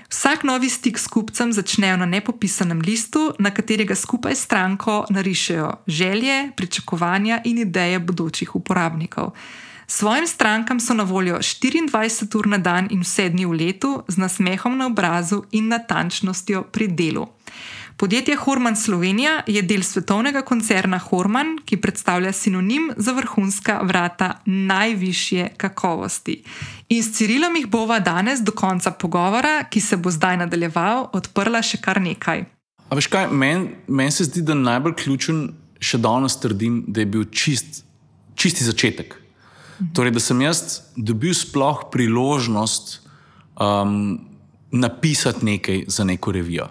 [0.09, 5.71] Vsak novi stik s kupcem začnejo na nepopisanem listu, na katerega skupaj s stranko narišejo
[5.87, 9.31] želje, pričakovanja in ideje bodočih uporabnikov.
[9.87, 14.17] Svojim strankam so na voljo 24 ur na dan in vse dni v letu, z
[14.17, 17.27] nasmehom na obrazu in natančnostjo pri delu.
[17.97, 25.49] Podjetje Horman Slovenija je del svetovnega koncerna Horman, ki predstavlja sinonim za vrhunska vrata najvišje
[25.57, 26.43] kakovosti.
[26.89, 31.61] In s Cirilom jih bova danes do konca pogovora, ki se bo zdaj nadaljeval, odprla
[31.61, 32.45] še kar nekaj.
[32.89, 35.47] A veš kaj, meni men se zdi, da najbolj ključen,
[35.79, 37.83] še danes trdim, da je bil čist,
[38.35, 39.15] čisti začetek.
[39.93, 42.99] Torej, da sem jaz dobil sploh priložnost
[43.57, 44.21] um,
[44.71, 46.69] napisati nekaj za neko revijo.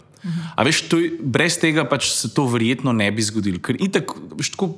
[0.54, 3.58] A veš, to, brez tega pač se to verjetno ne bi zgodilo.
[3.62, 4.68] Ker itak, veš, tako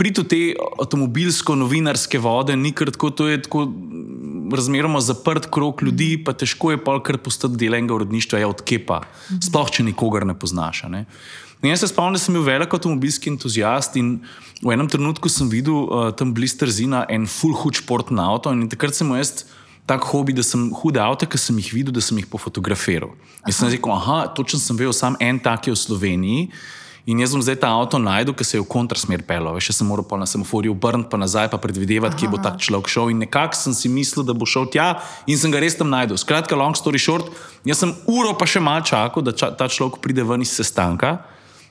[0.00, 3.66] priti v te avtomobilsko-novinarske vode, ni kar tako, to je tako
[4.54, 8.64] razmeroma zaprt krok ljudi, pa težko je pa kar postati del enega urodništva, ja, od
[8.64, 9.02] kepa,
[9.44, 10.86] sploh če nikogar ne poznaš.
[10.88, 11.04] Ne?
[11.62, 14.20] In jaz se spomnim, da sem bil velik avtomobilski entuzijast in
[14.62, 18.68] v enem trenutku sem videl uh, tam blister zina en full hud športni avto in
[18.70, 19.44] takrat sem jaz
[19.88, 23.14] tak hobi, da sem hude avto, ki sem jih videl, da sem jih pofotografiral.
[23.46, 26.42] Jaz sem rekel, ah, točno sem vedel, sam en tak je v Sloveniji.
[27.08, 29.56] In jaz sem zdaj ta avto najdel, ki se je v kontrasmer pelil.
[29.64, 33.14] Še sem moral na semaforju obrniti, pa nazaj, pa predvidevati, kje bo ta človek šel.
[33.16, 36.20] In nekako sem si mislil, da bo šel tja in sem ga res tam najdel.
[36.20, 37.32] Skratka, long story short,
[37.64, 41.16] jaz sem uro pa še mal čakal, da ča, ta človek pride ven iz sestanka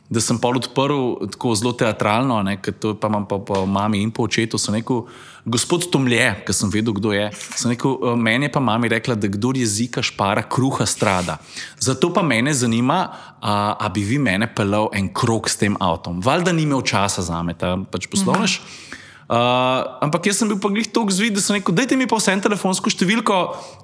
[0.10, 4.12] da sem pol odprl tako zelo teatralno, ker to pa imam pa po mami in
[4.12, 4.58] po očetu.
[4.58, 5.04] Sem rekel,
[5.44, 7.28] gospod Tomlje, ker sem vedel, kdo je.
[7.68, 11.38] Rekel, eh, meni je pa mami rekla, da kdo jezika špara, kruha strada.
[11.80, 13.00] Zato pa mene zanima,
[13.42, 16.22] a, a bi vi mene pelal en krok s tem avtom.
[16.24, 18.62] Valjda ni imel časa za me, ta pač poslovnež.
[18.62, 18.97] Mhm.
[19.28, 22.16] Uh, ampak jaz sem bil pa glih tako zvit, da sem rekel: Dajte mi pa
[22.16, 23.40] vse telefonsko številko,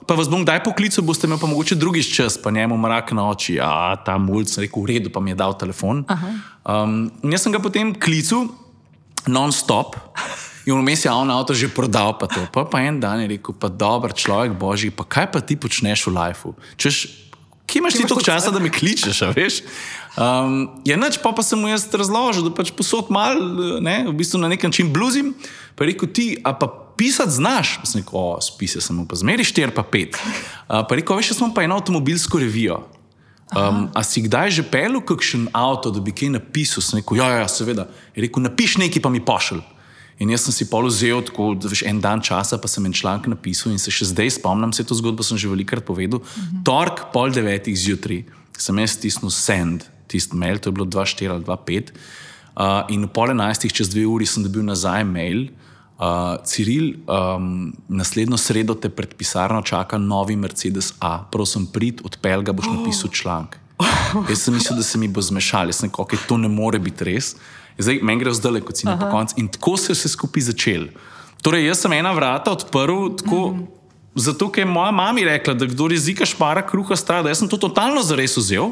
[0.07, 3.27] pa vas bom kdaj poklical, boste me pa mogoče drugič čas, pa njemu mrak na
[3.27, 3.57] oči.
[3.59, 6.05] Ja, ta mulj, sem rekel: V redu, pa mi je dal telefon.
[6.63, 8.47] Um, jaz sem ga potem klical
[9.27, 9.99] non-stop.
[10.63, 12.39] In vmes je on avto že prodal, pa to.
[12.47, 16.07] Pa, pa en dan je rekel, pa dober človek, božji, pa kaj pa ti počneš
[16.07, 16.55] v lifeu?
[16.79, 16.95] Češ,
[17.67, 19.59] kje imaš ti toliko časa, da me kličeš, veš?
[20.13, 23.39] Um, je noč, pa, pa sem mu jaz razložil, da pač posod mal,
[23.81, 25.33] ne, v bistvu na nek način bluzim.
[25.73, 27.79] Pa rekel, ti, a pa pisati znaš?
[27.81, 30.13] Sem rekel, o, spise sem mu pa zmeri štir, pa pet.
[30.69, 32.83] Uh, pa rekel, veš, smo pa eno avtomobilsko revijo.
[33.53, 36.81] Um, a si kdaj že pel v kakšen avto, da bi kaj napisal?
[36.81, 37.89] Sem rekel, ja, ja, seveda.
[38.13, 39.61] Je rekel, napiš nekaj, pa mi pošilj.
[40.21, 42.93] In jaz sem si pol vzel, tako da veš en dan časa, pa sem en
[42.93, 46.21] članek napisal in se še zdaj spomnim, se to zgodbo sem že velikokrat povedal.
[46.21, 46.61] Uh -huh.
[46.63, 48.23] Tork, pol devetih zjutraj,
[48.57, 51.91] sem jaz stisnil send, tisti mail, to je bilo 2-4 ali 2-5.
[52.53, 55.49] Uh, in v pol enajstih, čez dve uri, sem dobil nazaj mail.
[55.97, 61.25] Uh, Ciril, um, naslednjo sredo te pred pisarno čaka novi Mercedes A.
[61.31, 63.57] Prosim, prid, odpel ga boš napisal članek.
[64.29, 66.79] Jaz sem mislil, da se mi bo zmešal, jaz sem rekel, okay, to ne more
[66.79, 67.33] biti res.
[67.77, 69.37] Zdaj, meni gre zdaj, kot si na koncu.
[69.41, 70.91] In tako se je vse skupaj začelo.
[71.43, 73.67] Torej, jaz sem ena vrata odprl, tako, mm -hmm.
[74.15, 77.29] zato ker je moja mama rekla, da kdo jezika špara, kruha strada.
[77.29, 78.71] Jaz sem to totalno zares vzel,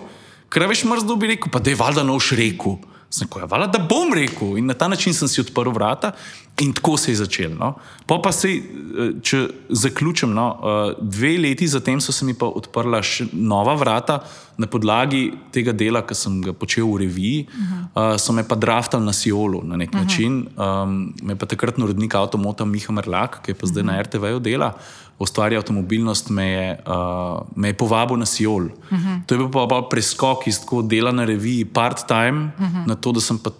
[0.51, 2.79] ker veš, mrzdo bi rekel, pa da je valjda noš rekel.
[3.11, 4.55] Sem rekel, ja, da bom rekel.
[4.57, 6.13] In na ta način sem si odprl vrata
[6.61, 7.55] in tako se je začelo.
[7.59, 7.73] No.
[8.07, 13.01] Pa se, eh, če zaključim, no, eh, dve leti zatem so se mi pa odprla
[13.01, 14.19] še nova vrata
[14.57, 17.47] na podlagi tega dela, ki sem ga počel v reviji.
[17.47, 18.13] Uh -huh.
[18.13, 20.03] uh, so me pa draftali na Siolu na nek uh -huh.
[20.03, 20.47] način.
[20.57, 23.95] Um, me pa takrat urednik avtomota Miha Merlak, ki je pa zdaj uh -huh.
[23.95, 24.73] na RTV-ju dela
[25.21, 28.65] ustvarja avtomobilnost, me je, uh, me je povabil na Sijol.
[28.65, 29.07] Uh mhm.
[29.07, 29.25] -huh.
[29.25, 32.77] To je bil pa, pa preskok iz dela na reviji part-time uh mhm.
[32.77, 32.87] -huh.
[32.87, 33.51] na to, da sem pa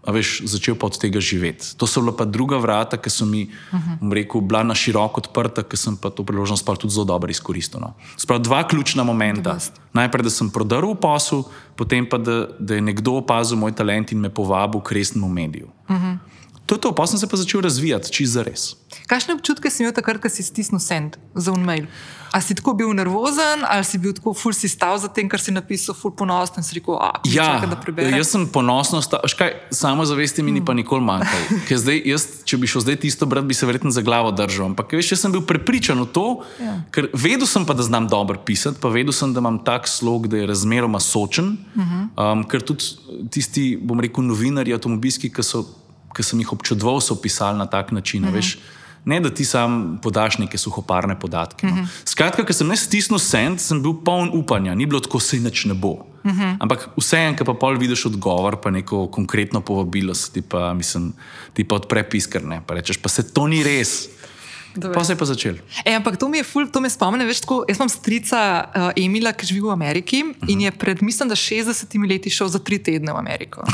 [0.00, 1.76] a veš, začel pa od tega živeti.
[1.76, 4.12] To so bila pa druga vrata, ki so mi, uh -huh.
[4.12, 7.80] rekel, bila na široko odprta, ker sem pa to priložnost pa tudi zelo dobro izkoristil.
[7.80, 7.94] No.
[8.16, 9.58] Sprav dva ključna momenta.
[9.92, 11.42] Najprej, da sem prodrl posel,
[11.76, 15.68] potem pa, da, da je nekdo opazil moj talent in me povabil k resnemu mediju.
[15.88, 16.18] Uh -huh.
[16.66, 18.76] To je to, pa sem se pa začel razvijati, za res.
[19.10, 21.90] Kakšne občutke si imel takrat, ko si stisnil send za unmail?
[22.30, 25.42] Ali si tako bil nervozen, ali si bil tako ful si stav za tem, kar
[25.42, 28.14] si napisal, ful ponosen si rekel, ah, ja, čaka, da preberem.
[28.14, 31.58] Jaz sem ponosen, škaj, samo zavesti mi ni pa nikoli manjkalo.
[32.46, 34.70] Če bi šel zdaj tisto brati, bi se verjetno za glavo držal.
[34.70, 36.26] Ampak veš, jaz sem bil prepričan v to,
[36.62, 36.78] ja.
[36.94, 40.30] ker vedel sem pa, da znam dobro pisati, pa vedel sem, da imam tak slog,
[40.30, 41.56] da je razmeroma sočen.
[41.74, 42.06] Uh -huh.
[42.14, 42.94] um, ker tudi
[43.26, 45.66] tisti, bom rekel, novinarji avtomobilski, ki so
[46.14, 48.24] ki sem jih občudoval, so pisali na tak način.
[48.24, 48.38] Uh mhm.
[48.38, 48.79] -huh.
[49.04, 51.66] Ne, da ti sam podaš neke suhoparne podatke.
[51.66, 51.72] No.
[51.72, 51.86] Uh mhm.
[51.86, 52.02] -huh.
[52.04, 55.64] Skratka, ker sem ne stisnil sent, sem bil poln upanja, ni bilo tako, se nič
[55.64, 55.92] ne bo.
[56.24, 56.40] Uh mhm.
[56.40, 56.56] -huh.
[56.60, 61.12] Ampak vseeno, ki pa pol vidiš odgovor, pa neko konkretno povabilo, ti pa, mislim,
[61.54, 62.62] ti pa odpre piskrne.
[62.66, 64.08] Pa rečeš, pa se to ni res.
[64.94, 65.54] Pa se je pa začel.
[65.84, 67.24] E, ampak to mi je ful, to me spomne.
[67.26, 70.52] Veš, tako, jaz imam strica uh, Emila, ki živi v Ameriki uh -huh.
[70.52, 73.64] in je pred, mislim, da 60 leti šel za tri tedne v Ameriko.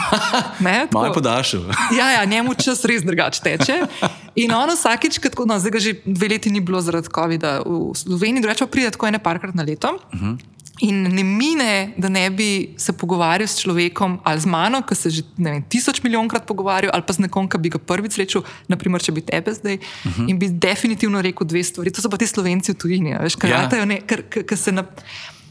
[0.92, 1.60] Malo podaljšal.
[1.98, 3.86] ja, ja, njemu čas res drugače teče.
[4.34, 7.92] In on vsakič, tako, no, zdaj ga že dve leti ni bilo zaradi COVID-a v
[7.94, 9.98] Sloveniji, drugače pride tako ene parkrat na leto.
[10.12, 10.55] Uh -huh.
[10.80, 15.10] In ne mine, da ne bi se pogovarjal s človekom ali z mano, ki se
[15.10, 19.00] že vem, tisoč milijonkrat pogovarjal, ali pa z nekom, ki bi ga prvič srečal, naprimer,
[19.00, 19.80] če bi tebe zdaj.
[19.80, 20.12] Uh mhm.
[20.12, 20.30] -huh.
[20.30, 21.90] In bi definitivno rekel dve stvari.
[21.90, 23.84] To so pa ti slovenci v tujini, veš, kaj ja.
[23.84, 24.84] ne, ker se na,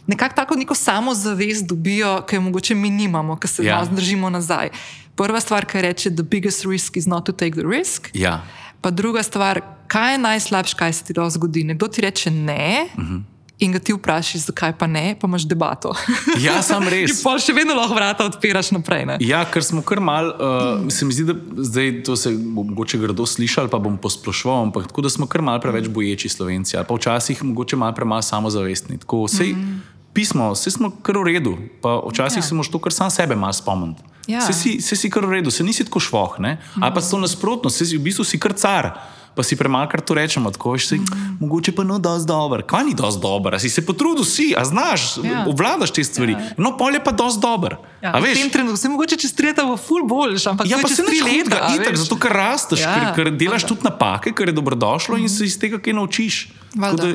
[0.08, 3.80] nekako tako neko samozavest dobijo, ki jo mogoče mi nimamo, ker se ja.
[3.80, 4.70] nas držimo nazaj.
[5.16, 8.10] Prva stvar, ki reče: The biggest risk is not to take the risk.
[8.14, 8.44] Ja.
[8.82, 11.64] Pa druga stvar, kaj je najslabše, kaj se ti lahko zgodi?
[11.64, 12.90] Nekdo ti reče ne.
[12.94, 13.16] Uh mhm.
[13.16, 15.94] -huh in ga ti vprašaš, zakaj pa ne, pa imaš debato.
[16.40, 17.20] Ja, sam res.
[17.20, 19.06] In pa še vedno lahko vrata odpiraš naprej.
[19.08, 19.18] Ne?
[19.24, 23.28] Ja, ker smo kar mal, uh, se mi zdi, da zdaj to se mogoče grdo
[23.30, 27.00] slišal, pa bom posplošval, ampak tako da smo kar mal preveč boječi slovenci, ali pa
[27.00, 29.00] včasih mogoče mal premalo samozavestni.
[29.06, 29.84] Tako, sej, mm.
[30.16, 32.46] Pismo, vse smo kar v redu, pa včasih ja.
[32.48, 34.04] se moraš to kar sam sebe malo spomniti.
[34.32, 34.40] Ja.
[34.40, 36.84] Vse si, si kar v redu, se nisi tako švoh, mm.
[36.84, 38.94] ali pa so nasprotno, se si v bistvu si kar car
[39.36, 41.38] pa si premalkar to rečemo, tako si, mm.
[41.40, 42.64] mogoče pa no, dosti dober.
[42.68, 45.44] Kaj ni dosti dober, si se potrudil, si, a znaš, ja.
[45.48, 46.32] obvladaš te stvari.
[46.32, 46.56] Ja.
[46.58, 47.76] No, pol je pa dosti dober.
[48.02, 50.88] Ja, v tem trenutku se mogoče čez tri leta v full boljš, ampak ja, pa
[50.88, 52.94] se ne leta, itak, zato ker rasteš, ja.
[52.96, 55.28] ker, ker delaš tudi napake, kar je dobrodošlo mm.
[55.28, 56.48] in se iz tega kaj naučiš.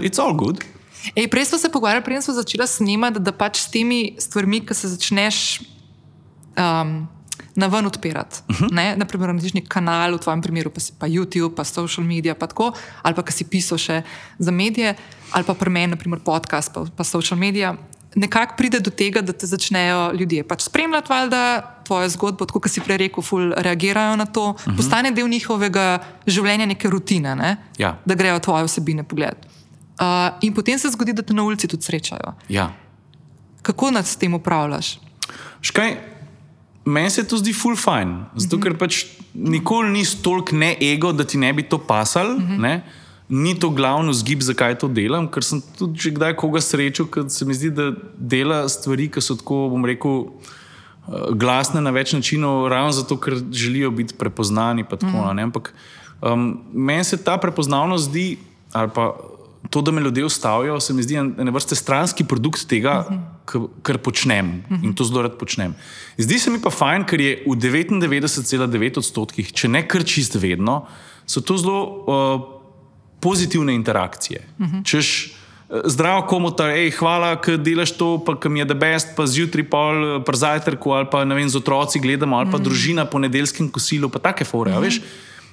[0.04, 0.60] It's all good.
[1.16, 4.60] Ej, prej smo se pogovarjali, prej smo začeli snemati, da, da pač s temi stvarmi,
[4.66, 5.60] ki se začneš.
[6.60, 7.08] Um,
[7.60, 8.40] na ven odpirati.
[8.48, 8.64] Uh mhm.
[8.64, 8.96] -huh.
[8.96, 12.72] Naprimer, imaš nek kanal, v tvojem primeru pa, pa YouTube, pa social media, pa tako,
[13.02, 14.02] ali pa si pisal še
[14.38, 14.94] za medije,
[15.32, 17.76] ali pa pri meni, naprimer, podcast, pa, pa social media.
[18.14, 22.72] Nekako pride do tega, da te začnejo ljudje pač spremljati, valjda, tvojo zgodbo, tako kot
[22.72, 24.70] si prej rekel, ful reagirajo na to, uh mhm.
[24.70, 24.76] -huh.
[24.76, 27.56] postane del njihovega življenja, neke rutine, ne?
[27.78, 27.98] ja.
[28.04, 29.36] da grejo tvoje vsebine pogled.
[30.00, 30.06] Uh,
[30.40, 32.34] in potem se zgodi, da te na ulici tudi srečajo.
[32.48, 32.72] Ja.
[33.62, 34.98] Kako nad tem upravljaš?
[35.60, 35.96] Škaj,
[36.84, 41.26] Meni se to zdi full fine, zato ker pač nikoli ni toliko ne ego, da
[41.28, 42.36] ti ne bi to pasal.
[42.36, 42.80] Uh -huh.
[43.28, 47.30] Ni to glavno zgib, zakaj to delam, ker sem tudi že kdaj koga srečal, ker
[47.30, 52.12] se mi zdi, da dela stvari, ki so tako, bom rekel, eh, glasne na več
[52.12, 54.84] načinov, ravno zato, ker želijo biti prepoznani.
[54.84, 55.42] Tako, uh -huh.
[55.42, 55.74] Ampak
[56.22, 58.38] um, meni se ta prepoznavnost zdi,
[58.72, 59.16] ali pa
[59.70, 63.20] to, da me ljudje ustavijo, se mi zdi ena vrsta stranski produkt tega, uh -huh.
[63.82, 64.84] Kar počnem uh -huh.
[64.84, 65.74] in to zelo rad počnem.
[66.18, 70.86] Zdi se mi pa fajn, ker je v 99,9 odstotkih, če ne kar čist vedno,
[71.26, 72.60] so to zelo uh,
[73.20, 74.40] pozitivne interakcije.
[74.58, 74.84] Uh -huh.
[74.84, 79.08] Češ, eh, Zdravo, komu ta, hej, hvala, da delaš to, pa kam je da best,
[79.16, 82.62] pa zjutraj pol, pa zajtrku, ali pa ne vem, z otroci gledamo, ali pa mm.
[82.62, 85.00] družina po nedeljskem kosilu, pa take fore, mm veš.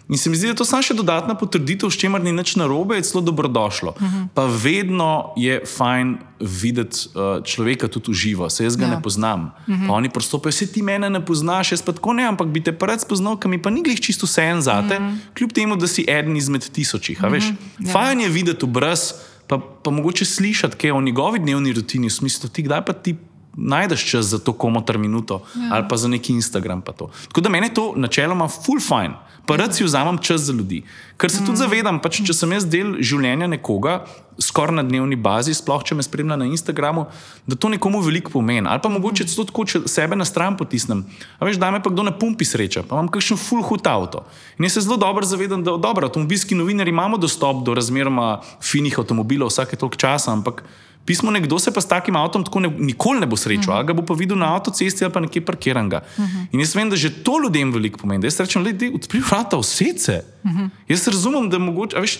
[0.09, 2.95] In se mi zdi, da to samo še dodatna potrditev, s čimer ni nič narobe,
[2.95, 3.91] je zelo dobrodošlo.
[3.97, 4.01] Uh.
[4.01, 4.27] -huh.
[4.33, 8.95] Pa vedno je fajn videti uh, človeka tudi v živo, se jaz ga ja.
[8.95, 9.51] ne poznam.
[9.67, 9.75] Uh.
[9.75, 9.91] -huh.
[9.91, 12.99] Oni prostopajo, se ti mene ne poznaš, jaz pa tako ne, ampak bi te prvi
[12.99, 15.03] spoznal, ki mi pa ni glih čisto vse en zate, uh.
[15.03, 15.17] -huh.
[15.33, 17.19] kljub temu, da si eden izmed tisočih.
[17.23, 17.53] Uh -huh.
[17.79, 17.91] ja.
[17.91, 19.13] Fajn je videti obraz,
[19.47, 23.15] pa, pa mogoče slišati kaj o njegovi dnevni rutini, v smislu, ti kdaj pa ti
[23.57, 25.69] najdeš čas za to komotar minuto ja.
[25.71, 26.81] ali pa za neki Instagram.
[26.81, 30.83] Tako da meni je to načeloma full fine, pa rad si vzamem čas za ljudi.
[31.17, 31.45] Ker se mm.
[31.45, 34.03] tudi zavedam, pač, če sem jaz del življenja nekoga,
[34.37, 37.07] skoraj na dnevni bazi, sploh če me spremlja na Instagramu,
[37.49, 38.67] da to nekomu veliko pomeni.
[38.69, 41.01] Ali pa mogoče celo tako, če sebe na stran potisnem.
[41.39, 44.25] A veš, da me pa kdo na pumpi sreča, pa imam kakšen full hud avto.
[44.59, 48.99] In jaz se zelo dobro zavedam, da dobro, avtomobilski novinari imamo dostop do razmeroma finih
[48.99, 50.61] avtomobilov vsake toliko časa, ampak
[51.07, 53.87] Pismo nekdo se pa s takim avtom tako ne, nikoli ne bo srečal, uh -huh.
[53.87, 56.01] ga bo pa videl na avtocesti ali pa nekje parkiranega.
[56.17, 56.47] Uh -huh.
[56.51, 58.21] In jaz vem, da že to ljudem veliko pomeni.
[58.21, 60.23] Da jaz rečem, da odpri vrata vse se.
[60.43, 60.69] Uh -huh.
[60.87, 62.19] Jaz razumem, da mogoče, veš,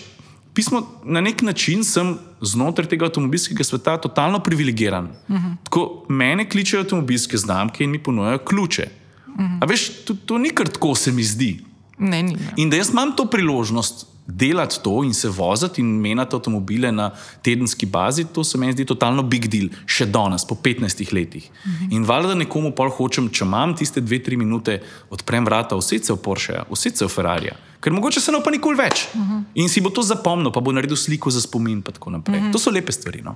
[0.53, 5.05] pismo na nek način sem znotraj tega avtomobilskega sveta totalno privilegiran.
[5.27, 5.55] Uh -huh.
[5.63, 8.89] Tako mene kličejo avtomobilske znamke in mi ponujajo ključe.
[9.27, 9.57] Uh -huh.
[9.61, 11.59] A veš, to, to ni kar tako, se mi zdi.
[11.97, 12.53] Ne, ni, ne.
[12.55, 17.11] In da jaz imam to priložnost delati to in se voziti in menjati avtomobile na
[17.41, 21.49] tedenski bazi, to se meni zdi totalno big deal, še danes, po 15 letih.
[21.49, 21.95] Uh -huh.
[21.95, 26.13] In valjda nekomu pa hočem, če imam tiste dve, tri minute, odprem vrata, vse se
[26.13, 27.49] v Porsche, vse se v Ferrari.
[27.79, 29.07] Ker mogoče se ne pa nikoli več.
[29.13, 29.43] Uh -huh.
[29.55, 31.77] In si bo to zapomnil, pa bo naredil sliko za spomin.
[31.77, 32.51] Uh -huh.
[32.51, 33.21] To so lepe stvari.
[33.21, 33.35] No?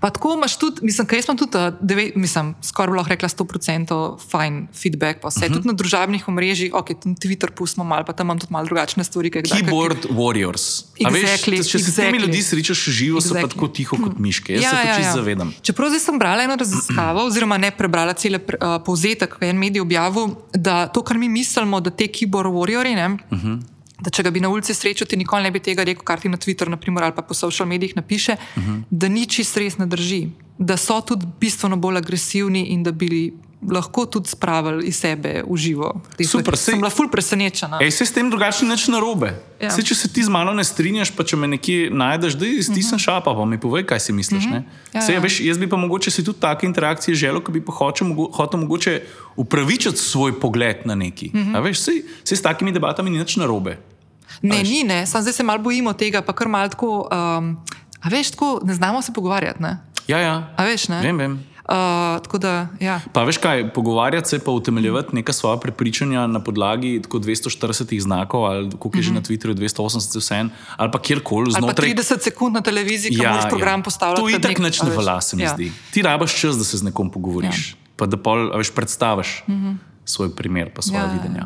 [0.00, 3.98] Pa tako imaš tudi, mislim, kaj sem tudi, deve, mislim, skoraj lahko rekla 100%
[4.30, 5.46] fajn feedback, pa vse.
[5.46, 5.54] Uh -huh.
[5.54, 9.04] Tudi na družabnih omrežjih, ok, tam Twitter pustimo malo, pa tam imam tudi malo drugačne
[9.04, 9.30] stvari.
[9.30, 10.10] Keyboard kak...
[10.10, 10.84] warriors.
[10.98, 11.92] Exactly, veš, če se exactly.
[11.92, 13.28] s temi ljudmi srečaš živo, exactly.
[13.28, 14.52] so pa tako tiho kot miške.
[14.52, 15.14] Jaz ja, se to ja, čisto ja.
[15.14, 15.54] zavedam.
[15.62, 19.58] Čeprav zdaj sem brala eno raziskavo, oziroma ne prebrala cele uh, povzetek, ki je en
[19.58, 23.08] medij objavil, da to, kar mi mislimo, da te keyboard warriors, ne.
[23.30, 26.04] Uh -huh da če ga bi na ulici srečal, ti nikoli ne bi tega rekel,
[26.06, 28.82] kar ti na Twitterju ali pa po social medijih napiše, uh -huh.
[28.90, 33.32] da ni čist res ne drži, da so tudi bistveno bolj agresivni in da bi
[33.70, 36.00] lahko tudi spravili iz sebe v živo.
[36.28, 37.78] Super, sem bila ful presenečena.
[37.82, 39.34] Ej, se s tem drugače neč narobe.
[39.58, 39.70] Ja.
[39.74, 42.62] Sej, če se ti z mano ne strinjaš, pa če me nekje najdeš, da ti
[42.62, 42.98] sem uh -huh.
[43.02, 44.44] šapa, pa mi povej, kaj si misliš.
[44.46, 44.62] Uh -huh.
[44.94, 45.20] ja, Sej, ja.
[45.20, 48.60] Veš, jaz bi pa mogoče si tudi take interakcije želel, ki bi pa hotel, hotel
[48.60, 49.02] mogoče
[49.38, 51.30] upravičiti svoj pogled na neki.
[51.34, 51.62] Uh -huh.
[51.64, 53.78] Veš, sej, sej s takimi debatami ni nič narobe.
[54.42, 55.06] Ne, ni, ne.
[55.06, 57.08] Sam zdaj se malo bojimo tega, pa kar malo tako.
[57.10, 57.56] Um,
[58.00, 59.62] a veš, tako ne znamo se pogovarjati.
[59.62, 59.78] Ne?
[60.08, 60.54] Ja, ja.
[60.56, 61.00] A veš, ne?
[61.02, 61.44] Vem, vem.
[61.68, 63.00] Uh, da, ja.
[63.12, 68.70] Pa veš kaj, pogovarjati se pa utemeljevati neka svoja prepričanja na podlagi 240 znakov, ali
[68.70, 69.24] kako je že na mhm.
[69.24, 71.94] Twitterju, 280 vse en, ali pa kjerkoli znotraj.
[71.94, 73.50] 30 sekund na televiziji, ki ja, lahko ja.
[73.50, 74.16] program postavlja.
[74.16, 75.52] To je tako neč ne vala, se mi ja.
[75.54, 75.72] zdi.
[75.92, 77.87] Ti rabaš čas, da se z nekom pogovoriš, ja.
[77.98, 79.66] Pa da pol, veš, predstaviš uh mhm.
[79.66, 79.76] -huh.
[80.04, 81.42] svoj primer, pa svoje ja, videnje.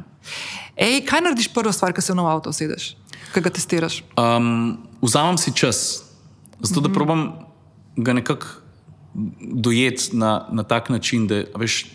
[0.77, 2.97] Ej, kaj narediš prvo stvar, ko se v nov avto sedeš,
[3.35, 4.05] ko ga testiraš?
[4.17, 6.05] Um, vzamem si čas,
[6.61, 6.83] zato uh -huh.
[6.83, 6.95] da mhm.
[6.95, 7.33] probam
[7.97, 8.47] ga nekako
[9.41, 11.87] dojeti na, na tak način, da veš.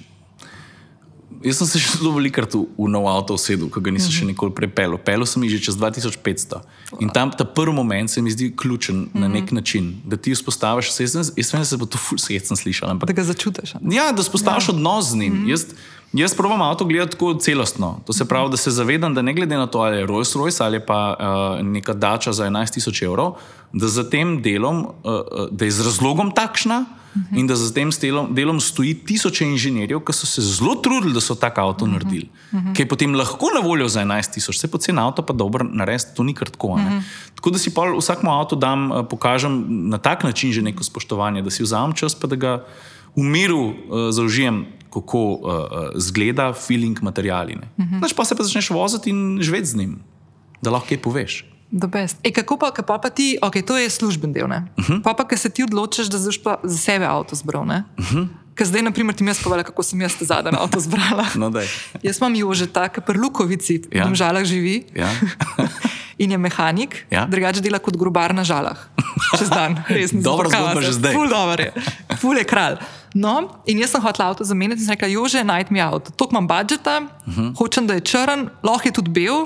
[1.45, 4.13] Jaz sem se še zelo velikokrat v, v nov avto usedel, ki ga nisem mm
[4.13, 4.19] -hmm.
[4.19, 4.97] še nikoli prepel.
[4.97, 6.61] Pel sem jih že čez 2500.
[6.99, 9.19] In tam ta prvi moment se mi zdi ključen mm -hmm.
[9.19, 12.89] na nek način, da ti vzpostaviš, jaz vem, da se bo to ful svet slišal.
[12.89, 13.73] Ampak, da ga začutiš.
[13.91, 14.73] Ja, da vzpostaviš ja.
[14.73, 15.33] odnos z njim.
[15.33, 15.49] Mm -hmm.
[15.49, 15.65] jaz,
[16.13, 18.01] jaz probujem avto gledati tako celostno.
[18.05, 20.63] To se pravi, da se zavedam, da ne glede na to, ali je Rolls Royce
[20.63, 23.33] ali pa uh, neka dača za 11.000 evrov,
[23.73, 24.91] da za tem delom, uh,
[25.51, 26.85] da je z razlogom takšna.
[27.15, 27.39] -hmm.
[27.39, 31.21] in da za tem delom, delom stoji tisoče inženirjev, ki so se zelo trudili, da
[31.21, 31.93] so tak avto mm -hmm.
[31.93, 32.75] naredili, mm -hmm.
[32.75, 35.63] ki je potem lahko na voljo za 11 tisoč, se pa cena avto pa dobro
[35.63, 36.77] narediti, to ni tako.
[36.77, 37.01] Mm -hmm.
[37.35, 41.41] Tako da si pa vsakmo avto dam, eh, pokažem na tak način že neko spoštovanje,
[41.41, 42.65] da si vzamem čas, pa da ga
[43.15, 43.73] v miru uh,
[44.11, 44.65] zaužijem.
[44.93, 45.39] Kako uh,
[45.95, 47.55] zgleda feeling materiali.
[47.55, 48.15] Mm -hmm.
[48.15, 49.99] Pa se pa začneš voziti in živeti z njim,
[50.61, 51.45] da lahko kaj poveš.
[52.23, 54.47] E, kako pa, pa, pa ti, okay, to je služben del.
[54.47, 55.03] Uh -huh.
[55.03, 57.63] Pa, pa, ki se ti odločiš, da znaš za sebe avto zbral.
[57.63, 58.27] Uh -huh.
[58.57, 61.25] Ker zdaj, na primer, ti jaz povedala, kako sem jaz zadnji avto zbrala.
[61.41, 61.51] no,
[62.01, 64.09] jaz imam jože tako, pri Lukovici, ja.
[64.09, 64.83] v žalah živi.
[64.95, 65.09] Ja.
[66.23, 67.27] In je mehanik, ja.
[67.29, 68.89] drugače dela kot grobar na žalah.
[69.37, 70.21] Čez dan, res ne.
[70.25, 71.13] Dobro, zgodba že zdaj.
[71.13, 71.71] Ful, je.
[72.17, 72.81] Ful je kralj.
[73.13, 76.09] No, in jaz sem hotel avto zamenjati in sem rekel, jože, najd mi avto.
[76.09, 77.53] Tok imam budžeta, uh -huh.
[77.57, 79.45] hočem, da je črn, lahko je tudi bel.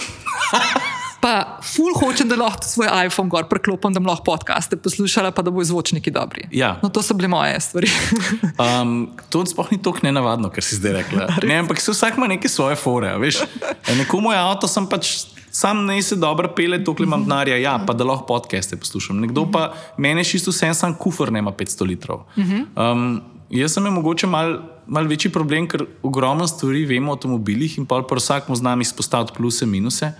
[1.21, 5.53] Pa ful hočem, da lahko svoj iPhone gor preklopim, da lahko podcaste poslušala, pa da
[5.53, 6.47] bo zvočniki dobri.
[6.51, 6.79] Ja.
[6.81, 7.91] No, to so bile moje stvari.
[8.65, 11.29] um, to sploh ni tako nenavadno, kar si zdaj rekla.
[11.51, 13.13] Ne, ampak se vsak ima neke svoje fore.
[13.97, 15.13] Nekomu je avto, sem pač.
[15.51, 19.19] Sam ne se dobro pele, dokler imam denarja, ja, pa da lahko podcaste poslušam.
[19.19, 22.21] Nekdo pa meni še isto vse, sam kufr nema 500 litrov.
[22.39, 23.19] Um,
[23.51, 27.85] jaz sem imel mogoče mal, mal večji problem, ker ogromno stvari vemo o avtomobilih in
[27.85, 30.13] pa vsak mu z nami izpostaviti pluse in minuse.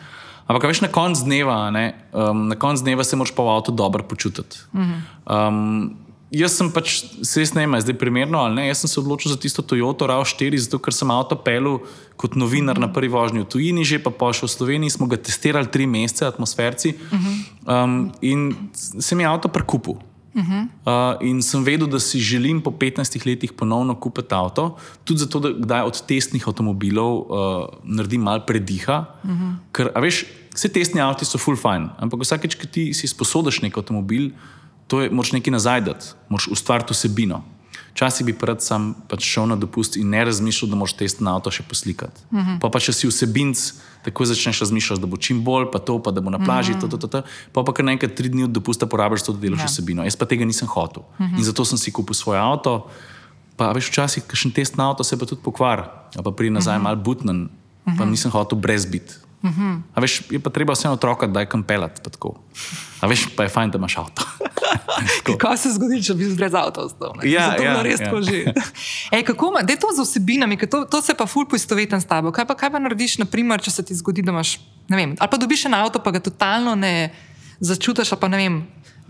[0.52, 1.72] Ampak, veš, na koncu dneva,
[2.12, 4.60] um, na konc dneva se moraš pa v avtu dobro počutiti.
[4.76, 5.96] Um,
[6.28, 8.66] jaz sem pač, se res ne vem, zdaj primerno ali ne.
[8.68, 11.80] Jaz sem se odločil za tisto Toyota RAV4, zato ker sem avto pelil
[12.20, 15.72] kot novinar na prvi vožnji v tujini, že pa pošel v Sloveniji, smo ga testirali
[15.72, 17.00] tri mesece, atmosferci.
[17.64, 20.04] Um, in se mi je avto prekupil.
[20.32, 20.64] Uh -huh.
[20.88, 25.40] uh, in sem vedel, da si želim po 15 letih ponovno kupiti avto, tudi zato,
[25.40, 27.28] da kdaj od testnih avtomobilov uh,
[27.84, 29.06] naredim malo prediha.
[29.24, 29.56] Uh -huh.
[29.72, 33.78] Ker, veš, vse testni avtomobili so full fine, ampak vsakeč, ki ti si sposodiš nek
[33.78, 34.32] avtomobil,
[34.88, 37.44] to je, moraš nekaj nazaj dati, moraš ustvariti vsebino.
[37.92, 41.36] Včasih bi pred sam pač šel na dopust in ne razmišljal, da moraš test na
[41.36, 42.24] avto še poslikati.
[42.32, 42.60] Uh -huh.
[42.60, 46.12] Pa pa če si vsebinc, tako začneš razmišljati, da bo čim bolj, pa to, pa
[46.12, 46.82] da bo na plaži, uh -huh.
[46.82, 47.24] to, to, to, to.
[47.52, 49.66] pa pa kar nekaj tri dni od dopusta porabiš to, da delaš ja.
[49.66, 50.04] vsebino.
[50.04, 51.04] Jaz pa tega nisem hotel.
[51.04, 51.38] Uh -huh.
[51.38, 52.88] In zato sem si kupil svoj avto.
[53.56, 55.92] Pa veš, včasih, ki še en test na avto se pa tudi pokvar,
[56.24, 56.84] pa pri nazaj uh -huh.
[56.84, 57.50] mal butnen,
[57.86, 58.10] pa uh -huh.
[58.10, 59.14] nisem hotel brez biti.
[59.42, 59.82] Uh -huh.
[59.96, 62.18] veš, je pa treba vseeno otroka, da je kampelat.
[63.02, 64.24] A veš, pa je fajn, da imaš avto.
[65.42, 67.14] kaj se zgodi, če bi brez avta ostal?
[67.24, 68.22] Ja, Zato ja, res ja.
[68.22, 68.54] že.
[69.16, 72.06] Ej, kako ima, da je to z osebinami, to, to se pa ful poistoveten s
[72.06, 72.32] tabo.
[72.32, 75.30] Kaj pa, kaj pa narediš, naprimer, če se ti zgodi, da imaš, ne vem, ali
[75.32, 77.10] pa dobiš en avto, pa ga totalno ne
[77.60, 78.62] začutiš, pa ne vem.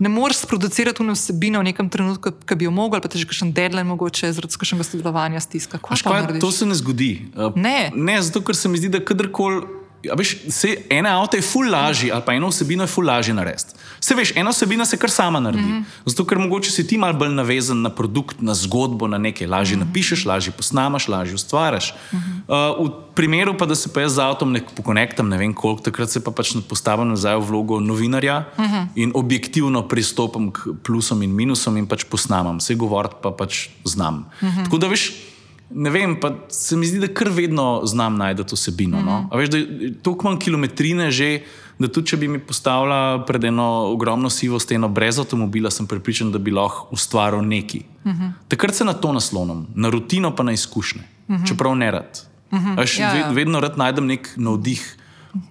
[0.02, 3.52] Ne moreš sproducirati vsebino v nekem trenutku, ki bi jo mogel, pa težko še en
[3.54, 5.78] deadline, mogoče zaradi kakšnega sodelovanja stiska.
[5.78, 7.28] Kaj pa to se ne zgodi.
[7.36, 7.92] Uh, Ne.
[7.94, 9.81] ne, zato ker se mi zdi, da kadarkoli.
[10.02, 13.34] Ja, veš, se, ena avto je ful lažje, ali pa eno vsebino je ful lažje
[13.34, 13.78] narediti.
[14.02, 15.62] Se veš, ena vsebina se kar sama naredi.
[15.62, 16.10] Mm -hmm.
[16.10, 19.46] Zato, ker mogoče si ti mal bolj navezan na produkt, na zgodbo, na nekaj.
[19.46, 19.86] Lažje mm -hmm.
[19.86, 21.94] napišeš, lažje posnamaš, lažje ustvariš.
[22.12, 22.80] Mm -hmm.
[22.80, 25.82] uh, v primeru pa, da se pa jaz z avtom ne pokonektam, ne vem koliko,
[25.82, 28.86] takrat se pa pač postavim nazaj v vlogo novinarja mm -hmm.
[28.94, 32.56] in objektivno pristopam k plusom in minusom in pač posnamam.
[32.56, 34.14] Vse govoriti pa pač znam.
[34.14, 34.64] Mm -hmm.
[34.64, 35.31] Tako da veš.
[35.74, 38.96] Ne vem, pa se mi zdi, da kar vedno znam najti osebino.
[38.96, 39.06] Mm -hmm.
[39.06, 39.28] no?
[39.30, 41.40] A veš, da je toliko manj kilometrine že,
[41.78, 46.32] da tudi če bi mi postavila pred eno ogromno sivo steno brez avtomobila, sem prepričan,
[46.32, 47.80] da bi lahko ustvaril nekaj.
[48.04, 48.32] Mm -hmm.
[48.48, 51.48] Takrat se na to naslonim, na rutino pa na izkušnje, mm -hmm.
[51.48, 52.20] čeprav ne rad.
[52.50, 52.76] Mm -hmm.
[52.78, 54.96] Veš, Ja, ja, ved, vedno rad najdem nek navdih,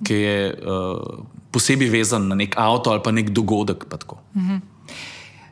[0.03, 3.85] ki je uh, posebej vezan na nek avto ali pa nek dogodek.
[3.89, 4.17] Pa tako.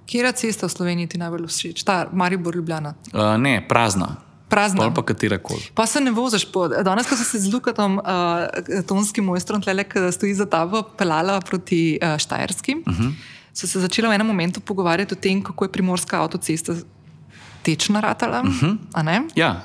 [0.05, 1.83] Kera cesta v Sloveniji ti najbolj všeč?
[1.83, 2.93] Ta Maribor Ljubljana.
[3.13, 4.28] uh, ne, prazna.
[4.49, 4.83] Prazna.
[4.83, 5.61] Ali pa katera koli.
[5.73, 6.67] Pa se ne voziš po.
[6.67, 11.39] Danes, ko sem se z Lukatom, uh, tonskim mojstrom, tle, ki stoji za tabo, pelala
[11.41, 13.13] proti uh, Štajerskim, uh -huh.
[13.53, 16.73] so se začela v enem momentu pogovarjati o tem, kako je primorska avtocesta
[17.63, 18.41] tečna ratala.
[18.41, 19.29] Uh -huh.
[19.35, 19.61] Ja.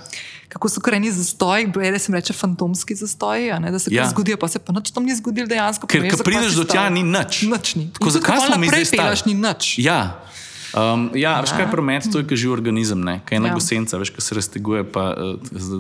[0.49, 4.09] Kako so krajni zastoji, brede se reče fantomski zastoji, ne, da se Ja.
[4.09, 5.87] zgodijo, pa se pa nič tam ni zgodilo dejansko.
[5.87, 7.43] Ker ko prideš do tja, ni nič.
[7.43, 7.91] Nič ni.
[7.93, 9.17] Tako, zakaj smo mi zdaj stali?
[9.27, 9.79] ni nič.
[9.79, 10.21] Ja.
[10.75, 11.71] Um, ja, veš kaj je Ja.
[11.71, 13.21] promet, to je kot živ organizem, ne?
[13.21, 13.55] kaj je ena Ja.
[13.55, 15.15] gosenca, veš, kaj se razteguje, pa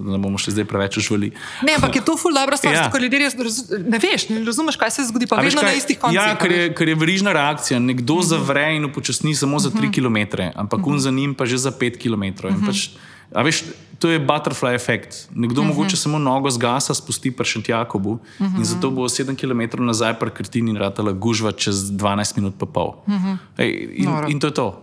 [0.05, 1.33] ne bomo še zdaj preveč užvali.
[1.63, 2.87] Ne, ampak je to ful dobra stvar, Ja.
[2.89, 3.35] ker ljudje raz-
[3.83, 5.67] ne veš, ne razumeš, kaj se zgodi, pa vedno kaj?
[5.67, 6.15] na istih koncih.
[6.17, 7.79] Ja, ker je, ker je verižna reakcija.
[7.81, 8.23] Nekdo Mhm.
[8.23, 8.29] -huh.
[8.29, 10.19] zavre in upočasni samo za 3 km,
[10.55, 10.93] ampak uh -huh.
[10.93, 12.23] un za njim pa že za 5 km.
[12.23, 12.55] Mhm.
[12.55, 12.67] -huh.
[12.67, 12.89] pač,
[13.33, 13.63] a veš,
[13.99, 15.29] to je butterfly efekt.
[15.35, 15.73] Nekdo uh Mhm.
[15.73, 15.77] -huh.
[15.77, 18.59] mogoče samo nogo zgasa, spusti pa še tjakobu uh -huh.
[18.59, 22.67] in zato bo 7 km nazaj pri krtini in ratala gužva čez 12 minut pa
[22.67, 22.95] pol.
[23.07, 23.37] Uh -huh.
[23.59, 24.29] Ej, in, Noro.
[24.29, 24.83] in to je to.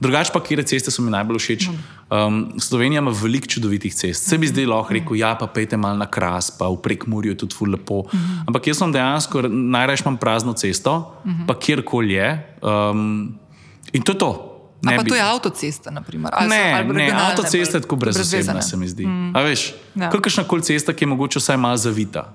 [0.00, 1.68] Drugače pa, kje ceste so mi najbolj všeč.
[2.10, 4.28] Um, Slovenija ima veliko čudovitih cest.
[4.28, 7.36] Se bi zdaj lahko rekel, ja, pa pejte malo na kras, pa v prekmurju je
[7.36, 8.02] tudi ful lepo.
[8.46, 11.14] Ampak jaz sem dejansko najraje imam prazno cesto,
[11.46, 12.56] pa kjerkoli je.
[12.62, 13.34] Um,
[13.92, 14.53] in to je to.
[14.86, 16.30] Ne pa to je avtocesta, naprimer.
[16.30, 19.06] ali so- Ne, ali ne, avtocesta je tako brezosebna, se mi zdi.
[19.06, 19.30] Mm.
[19.30, 20.10] A veš, Ja.
[20.10, 22.34] kakršna koli cesta, ki je mogoče vsaj malo zavita.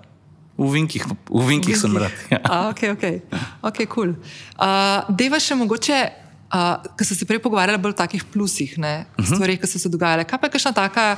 [0.57, 2.11] V vinkih, v vinkih sem rad.
[2.29, 2.39] Ja.
[2.43, 3.03] A, ok, ok,
[3.63, 4.09] okay cool.
[4.09, 4.65] uh,
[5.09, 5.97] Deva še mogoče,
[6.49, 6.59] uh,
[6.91, 9.23] ker ste se prej pogovarjali bolj o takih plusih, ne, uh Mhm.
[9.23, 9.35] -huh.
[9.35, 10.23] stvarih, ki so se dogajale.
[10.23, 11.17] Kaj pa je kakšna taka,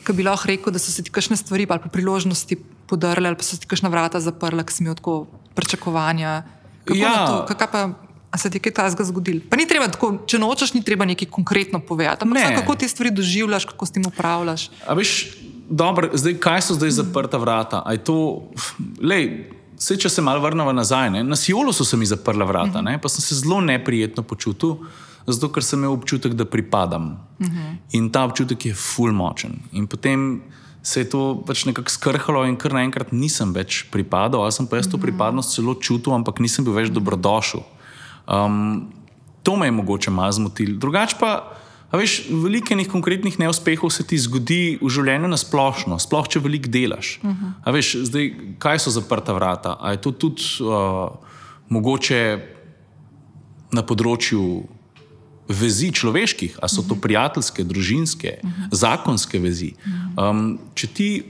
[0.00, 2.56] ki bi lahko rekel, da so se ti kakšne stvari ali priložnosti
[2.86, 6.42] podrle, ali pa so se ti kakšna vrata zaprla, ki si imel tako pričakovanja?
[6.84, 7.26] Kako Ja.
[7.26, 7.88] to, kaj pa,
[8.30, 9.40] a se ti je kaj takega zgodilo?
[9.50, 12.44] Pa ni treba tako, če nočeš, ni treba nekaj konkretno povedati, ampak Ne.
[12.46, 14.70] samo kako te stvari doživljaš, kako s tem upravljaš.
[14.86, 15.36] A veš,
[15.68, 17.82] dobro, zdaj, kaj so zdaj zaprta vrata?
[17.86, 18.18] A je to,
[19.02, 19.50] lej,
[19.80, 21.22] Vse, če se malo vrnemo nazaj, ne?
[21.24, 22.98] na Sijolu so se mi zaprla vrata, ne?
[23.00, 24.74] pa sem se zelo neprijetno počutil,
[25.24, 27.14] zato ker sem imel občutek, da pripadam.
[27.96, 29.56] In ta občutek je ful močen.
[29.72, 30.42] In potem
[30.82, 34.76] se je to pač nekako skrhalo, in kar naenkrat nisem več pripadal, ali sem pa
[34.76, 37.64] jaz to pripadnost celo čutil, ampak nisem bil več dobrodošel.
[38.30, 38.92] Um,
[39.42, 40.78] to me je mogoče malo zmotilo.
[40.78, 41.56] Drugače pa.
[41.92, 46.70] Veš, veliko enih konkretnih neuspehov se ti zgodi v življenju na splošno, sploh če veliko
[46.70, 47.18] delaš.
[47.22, 47.52] Uh -huh.
[47.64, 49.76] A veš, zdaj, kaj so zaprta vrata?
[49.80, 51.10] A je to tudi uh,
[51.68, 52.38] mogoče
[53.72, 54.62] na področju
[55.48, 58.68] vezi človeških, ali so to prijateljske, družinske, uh -huh.
[58.70, 59.74] zakonske vezi?
[60.16, 61.24] Um, če ti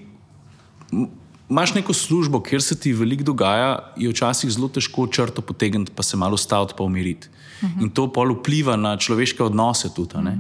[1.51, 6.03] imaš neko službo, kjer se ti veliko dogaja, je včasih zelo težko črto potegniti, pa
[6.03, 7.29] se malo ustaviti, pa umiriti.
[7.63, 7.83] Uh -huh.
[7.83, 10.17] In to pol vpliva na človeške odnose tudi.
[10.17, 10.39] a ne.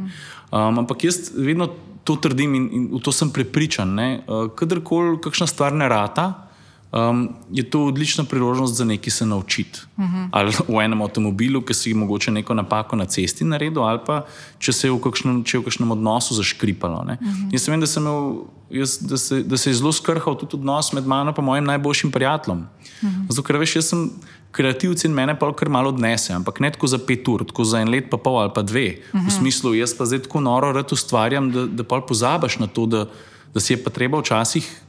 [0.52, 1.68] Um, ampak jaz vedno
[2.04, 3.98] to trdim in, in v to sem prepričan.
[3.98, 6.48] Uh, Kadarkoli kakšna stvar ne rata,
[6.92, 9.80] um, je to odlična priložnost za nekaj se naučiti.
[9.96, 10.28] Uh -huh.
[10.32, 14.24] Ali v enem avtomobilu, ki si mogoče neko napako na cesti naredil, ali pa
[14.58, 16.98] če se je v kakšnem, je v kakšnem odnosu zaškripalo.
[16.98, 17.52] Uh -huh.
[17.52, 21.06] Jaz vem, da, imel, jaz, da, se, da se je zelo skrhal tudi odnos med
[21.06, 22.58] mano in mojim najboljšim prijateljem.
[22.58, 23.26] Uh -huh.
[23.28, 24.10] Zato, ker veš, jaz sem
[24.50, 27.80] kreativci in mene pa kar malo odnese, ampak ne tako za pet ur, tako za
[27.80, 28.98] en let, pa pol ali pa dve.
[29.12, 29.26] Uh -huh.
[29.26, 32.86] V smislu, jaz pa zdaj tako noro rad ustvarjam, da, da pa pozabiš na to,
[32.86, 33.06] da,
[33.54, 34.82] da si je pa treba včasih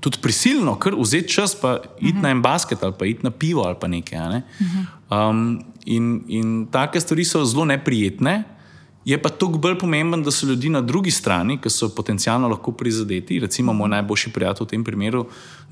[0.00, 2.22] tudi prisilno, ker vzeti čas, pa iti uh -huh.
[2.22, 4.18] na en basket ali pa iti na pivo ali pa nekaj.
[4.18, 4.42] Ne?
[4.60, 5.30] Uh -huh.
[5.30, 8.57] um, in, in take stvari so zelo neprijetne.
[9.08, 12.72] Je pa toliko bolj pomemben, da so ljudi na drugi strani, ki so potencialno lahko
[12.76, 15.22] prizadeti, recimo moj najboljši prijatelj v tem primeru,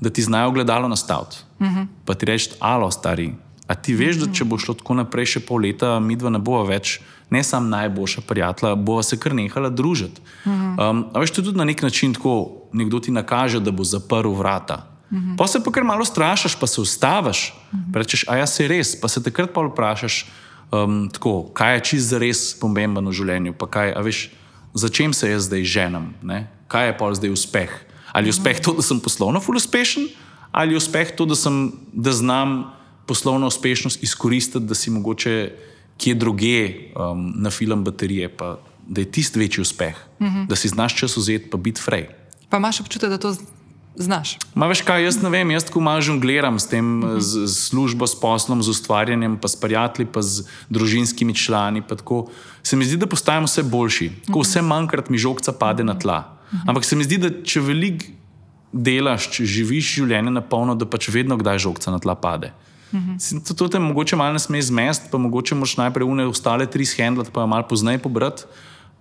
[0.01, 1.43] da ti znajo gledalo nastaviti.
[1.59, 1.85] Uh -huh.
[2.05, 3.33] Pa ti reči, alo, stari.
[3.67, 6.39] A ti veš, da če bo šlo tako naprej še pol leta, mi dva ne
[6.39, 10.21] bova več ne samo najboljša prijatelja, bova se kar nehala družiti.
[10.45, 13.83] Um, a veš, to je tudi na nek način tako, nekdo ti nakaže, da bo
[13.83, 14.87] zaprl vrata.
[15.37, 17.53] Pa se pa kar malo strašiš, pa se ustaviš,
[17.93, 20.25] rečeš, a ja, se res, pa se takrat pa vprašaš,
[20.71, 23.55] um, tako, kaj je čist res pomembno v življenju.
[23.57, 24.29] Kaj, veš,
[24.73, 26.47] za čem se jaz zdaj ženem, ne?
[26.67, 27.71] kaj je pa zdaj uspeh?
[28.11, 30.07] Ali je uspeh to, da sem poslovno ful uspešen,
[30.51, 32.73] ali je uspeh to, da, sem, da znam
[33.07, 35.51] poslovno uspešnost izkoristiti, da si mogoče
[35.97, 38.57] kje druge um, na film baterije, pa
[38.87, 40.35] da je tisti večji uspeh, uh mhm.
[40.35, 40.47] -huh.
[40.47, 42.07] da si znaš čas vzeti, pa biti frej.
[42.49, 43.35] Pa imaš občutek, da to
[43.97, 44.37] znaš.
[44.55, 47.19] Ma veš kaj, jaz ne vem, jaz tako malo žongliram s tem, uh -huh.
[47.19, 51.83] z, z službo, s poslom, z ustvarjanjem, pa s prijatelji, pa z družinskimi člani.
[52.63, 54.49] Se mi zdi, da postajamo vse boljši, ko uh -huh.
[54.49, 56.37] vse manjkrat mi žogca pade na tla.
[56.51, 56.69] Uh -huh.
[56.69, 58.05] Ampak se mi zdi, da če veliko
[58.73, 62.53] delaš, če živiš življenje na polno, da pač vedno kdaj žogca na tla pade.
[62.91, 63.47] -hmm.
[63.47, 66.85] To, to te mogoče malo ne sme zmest, pa mogoče moš najprej une ostale tri
[66.85, 68.43] shendlati, pa malo pozneje pobrati.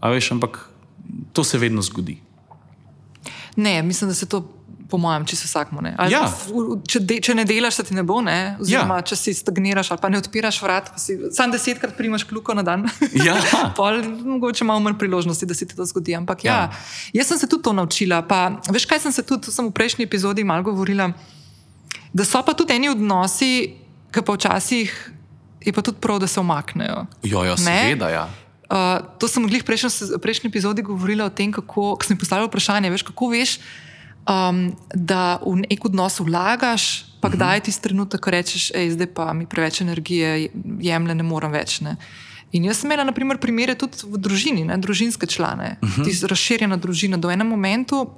[0.02, 0.70] Veš, ampak
[1.32, 2.18] to se vedno zgodi.
[3.56, 4.52] Ne, mislim, da se to.
[4.86, 5.96] Po mojem, če se vsakmo ne.
[6.12, 6.20] Ja.
[6.86, 8.54] Če, de, če ne delaš, se ti ne bo, ne?
[8.62, 9.06] oziroma ja.
[9.10, 12.84] če si stagniraš ali pa ne odpiraš vrat, si sam desetkrat primaš kljuko na dan.
[13.18, 13.34] Ja.
[13.78, 13.98] Pol,
[14.36, 16.14] mogoče malo manj priložnosti, da se ti to zgodi.
[16.14, 16.54] Ampak ja.
[16.54, 18.22] ja, jaz sem se tudi to naučila.
[18.30, 21.10] Pa, veš, kaj sem se tudi, sem v prejšnji epizodi malo govorila.
[22.14, 23.74] Da so pa tudi eni odnosi,
[24.14, 24.94] ki pa včasih
[25.66, 27.06] je pa tudi prav, da se omaknejo.
[27.22, 28.28] Jo, jo, seveda, ja.
[28.66, 32.90] Uh, to sem v prejšnji, prejšnji epizodi govorila o tem, kako sem postavila vprašanje.
[32.90, 33.58] Veš, kako veš,
[34.26, 39.10] um, da v nek odnos vlagaš, pa kdaj je tisti trenutek, ko rečeš, da zdaj
[39.14, 40.50] pa mi preveč energije
[40.82, 41.78] jemlje, ne morem več.
[41.80, 41.94] Ne?
[42.52, 44.78] In jaz sem imela naprimer, primere tudi v družini, ne?
[44.82, 46.26] družinske člane, uh -huh.
[46.26, 47.16] razširjena družina.
[47.16, 48.10] Do enem momentu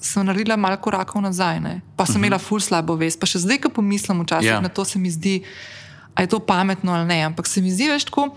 [0.00, 1.80] sem naredila malo korakov nazaj, ne?
[1.96, 2.24] pa sem uh mhm.
[2.24, 2.26] -huh.
[2.26, 3.20] imela ful slabo vest.
[3.20, 4.54] Pa še zdaj, ko pomislim včasih yeah.
[4.54, 4.60] Ja.
[4.60, 5.42] na to, se mi zdi,
[6.16, 7.22] da je to pametno ali ne.
[7.22, 8.36] Ampak se mi zdi, veš, tako,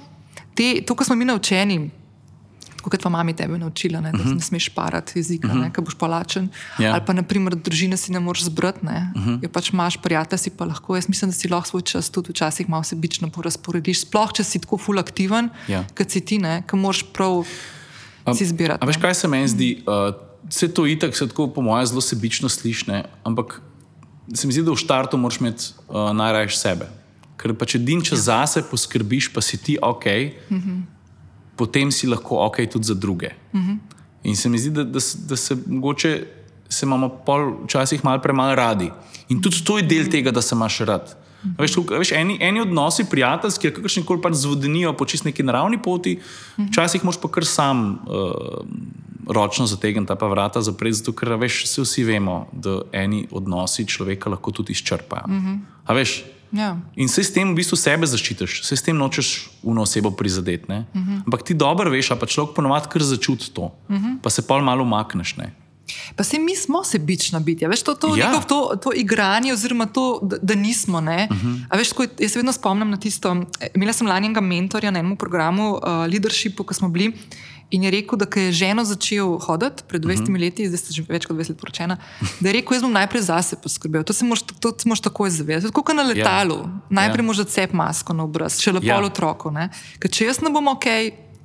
[0.57, 1.79] te, to, kar smo mi naučeni.
[2.87, 4.29] Kot pa mami tebe naučila, ne, da uh mhm.
[4.31, 4.35] -huh.
[4.35, 5.71] ne smeš parati jezika, uh -huh.
[5.71, 6.49] ker boš palačen.
[6.49, 6.83] Yeah.
[6.83, 6.93] Ja.
[6.93, 9.39] Ali pa, naprimer, družine si ne moreš zbrati, uh -huh.
[9.41, 10.95] je pač imaš prijatelje, si pa lahko.
[10.95, 14.01] Jaz mislim, da si lahko svoj čas tudi včasih malo sebično porazporediš.
[14.01, 15.71] Sploh, če si tako ful aktiven, yeah.
[15.71, 15.85] Ja.
[15.97, 17.31] kot si ti, ki moraš prav
[18.25, 18.87] um, si izbirati.
[18.87, 19.83] Veš, kaj se meni zdi?
[19.87, 20.15] Uh,
[20.49, 23.61] vse to itak, se tako po mojem, zelo sebično slišne, ampak
[24.33, 26.87] se mi zdi, da v štartu moraš imeti uh, najraje sebe.
[27.37, 28.23] Ker pa če din čas ja.
[28.41, 30.05] zase poskrbiš, pa si ti ok,
[30.49, 30.81] mm -hmm.
[31.55, 33.29] potem si lahko ok tudi za druge.
[33.53, 33.77] Mm -hmm.
[34.23, 36.27] In se mi zdi, da, da, da se mogoče
[36.69, 37.23] se imamo
[37.63, 38.91] včasih malo premalo radi.
[39.29, 41.17] In tudi to je del tega, da se imaš rad.
[41.43, 41.61] Mm -hmm.
[41.61, 46.15] veš, veš, eni, eni odnosi, prijateljski, kakršni koli pač zvodenijo po čist neki naravni poti,
[46.15, 46.67] mm -hmm.
[46.67, 47.91] včasih moš pa kar sam.
[47.91, 48.67] Uh,
[49.29, 54.51] ročno zategniti ta vrata zapreti, zato ker veš, vsi vemo, da eni odnosi človeka lahko
[54.51, 55.27] tudi izčrpajo.
[55.27, 55.59] Mm -hmm.
[56.51, 56.77] Ja.
[56.95, 60.65] In se s tem v bistvu sebe zaščitiš, se s tem nočeš uno osebo prizadeti.
[60.71, 61.21] Mm -hmm.
[61.25, 64.17] Ampak ti dobro veš, pa človek ponovadi kar začuti to, mm -hmm.
[64.23, 65.35] pa se pa malo umakneš.
[66.15, 68.41] Pa se mi smo sebična bitja, veš, to, to, ja.
[68.47, 70.97] to, to igranje, oziroma to, da, da nismo.
[70.97, 71.47] Uh mhm.
[71.47, 71.77] -huh.
[71.77, 73.35] veš, tako, jaz se vedno spomnim na tisto.
[73.75, 75.81] Imela sem lani enega mentorja na enem programu, uh,
[76.11, 77.13] Leadershipu, ko smo bili.
[77.71, 80.39] In je rekel, da je ženo začel hoditi pred 20 uh -huh.
[80.39, 81.97] leti, zdaj ste že več kot 20 let poročena.
[82.39, 84.03] Da je rekel, jaz bom najprej zase poskrbel.
[84.03, 84.25] To se
[84.85, 85.67] moraš takoj zavedati.
[85.67, 86.07] Tako kot na ja.
[86.07, 86.55] letalu.
[86.55, 86.79] Yeah.
[86.89, 87.25] Najprej yeah.
[87.25, 89.01] moraš cep masko na obraz, še lepo yeah.
[89.01, 89.05] Ja.
[89.05, 89.51] otroku.
[89.99, 90.85] Ker če jaz ne bom ok,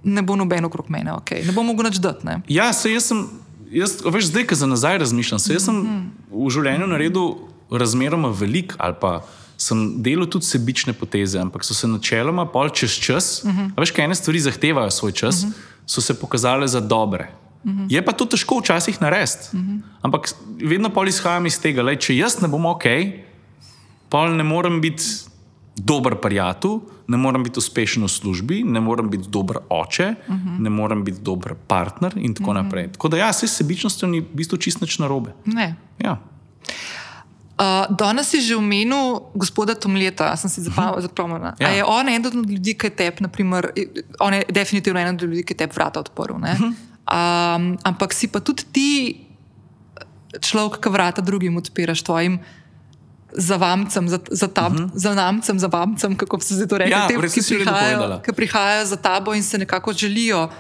[0.05, 1.31] ne bo noben okrog mene ok.
[1.31, 2.27] Ne bom mogel nič dati.
[2.27, 2.43] Ne?
[2.49, 3.27] Ja, se jaz sem,
[3.71, 5.99] jaz, veš, zdaj, ki za nazaj razmišljam, se jaz sem mhm.
[6.31, 6.47] -huh.
[6.47, 7.35] v življenju naredil
[7.71, 9.25] razmeroma velik ali pa.
[9.57, 13.71] Sem delal tudi sebične poteze, ampak so se načeloma, pol čez čas, uh -huh.
[13.77, 15.43] veš, kaj ene stvari zahtevajo svoj čas.
[15.43, 17.29] Uh -huh so se pokazale za dobre.
[17.65, 17.87] Uh -huh.
[17.89, 19.39] Je pa to težko včasih narediti.
[19.53, 19.81] Uh -huh.
[20.03, 22.85] Ampak vedno pol izhajam iz tega, da če jaz ne bom ok,
[24.09, 25.05] pol ne morem biti
[25.77, 30.59] dober prijatelj, ne morem biti uspešen v službi, ne morem biti dober oče, uh -huh.
[30.59, 32.63] ne morem biti dober partner in tako uh -huh.
[32.63, 32.93] naprej.
[32.93, 35.33] Tako da ja, se sebičnostjo ni v bistvu čist nič narobe.
[35.45, 35.75] Ne.
[35.99, 36.19] Ja.
[37.63, 41.55] Uh, danes si že omenil gospoda Tomljeta, sem si zapomnil.
[41.63, 41.71] Ja.
[41.71, 43.71] Je on eden od ljudi, ki tep, naprimer,
[44.19, 46.43] on je definitivno eden od ljudi, ki tep vrata odprl.
[46.43, 48.91] Um, ampak si pa tudi ti
[50.43, 52.43] človek, ki vrata drugim odpiraš tvojim.
[53.33, 54.91] Za vamcem, za, za, tab, uh -huh.
[54.93, 56.91] za namcem, za vamcem, kako se zdaj to reče.
[56.91, 60.51] Ja, Tem, ki prihajajo, ki prihajajo za tabo in se nekako želijo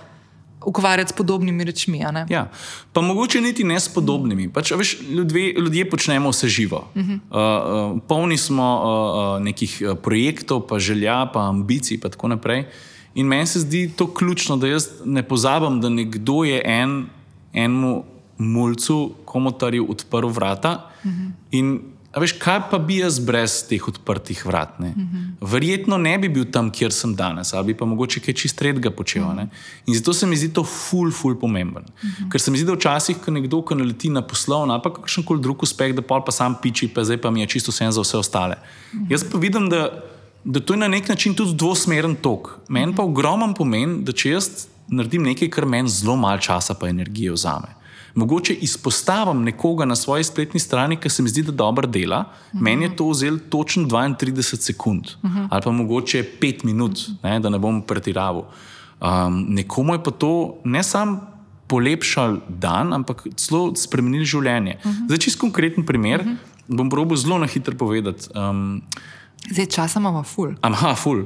[0.66, 1.98] ukvarjati s podobnimi rečmi.
[2.28, 2.50] Ja.
[2.92, 4.48] Pa mogoče niti ne s podobnimi.
[4.52, 6.88] Pač, veš, ljudje, ljudje počnemo vse živo.
[6.94, 7.18] Uh -huh.
[7.30, 12.64] uh, uh, polni smo uh, uh, nekih projektov, pa želja, pa ambicij, in tako naprej.
[13.14, 17.06] In meni se zdi to ključno, da jaz ne pozabim, da nekdo je en,
[17.52, 18.04] enemu
[18.38, 20.90] mulcu, komotarju odprl vrata.
[21.04, 21.80] Uh -huh.
[22.12, 24.78] A veš, kaj pa bi jaz brez teh odprtih vrat?
[24.78, 25.48] Mm -hmm.
[25.52, 29.22] Verjetno ne bi bil tam, kjer sem danes, ali pa mogoče kaj čist redga počel.
[29.22, 29.48] Mm -hmm.
[29.86, 31.82] In zato se mi zdi to ful, ful pomemben.
[31.82, 32.30] Mm -hmm.
[32.32, 35.40] Ker se mi zdi, da včasih, ko nekdo ko naleti na poslovno, pa kakšen koli
[35.40, 38.16] drug uspeh, da pa sam piči, pa zdaj pa mi je čisto vse za vse
[38.16, 38.56] ostale.
[38.56, 39.12] Mm -hmm.
[39.12, 40.02] Jaz pa vidim, da,
[40.44, 42.58] da to je na nek način tudi dvosmeren tok.
[42.68, 42.96] Meni mm -hmm.
[42.96, 47.32] pa ogromen pomen, da če jaz naredim nekaj, kar meni zelo malo časa pa energije
[47.32, 47.81] vzame
[48.14, 52.24] mogoče izpostavim nekoga na svoji spletni strani, ki se mi zdi, da dobro dela, uh
[52.26, 52.62] -huh.
[52.62, 55.48] meni je to vzelo točno 32 sekund uh -huh.
[55.50, 58.44] ali pa mogoče 5 minut, ne, da ne bom pretiraval.
[59.00, 61.20] Um, nekomu je pa to ne samo
[61.66, 64.76] polepšal dan, ampak celo spremenil življenje.
[64.84, 65.04] Uh -huh.
[65.06, 66.36] Zdaj, čist konkreten primer, uh -huh.
[66.68, 68.28] bom probil zelo na hitro povedati.
[68.34, 68.82] Um,
[69.50, 70.54] Zdaj, časa imamo ful.
[70.60, 71.24] Aha, ful.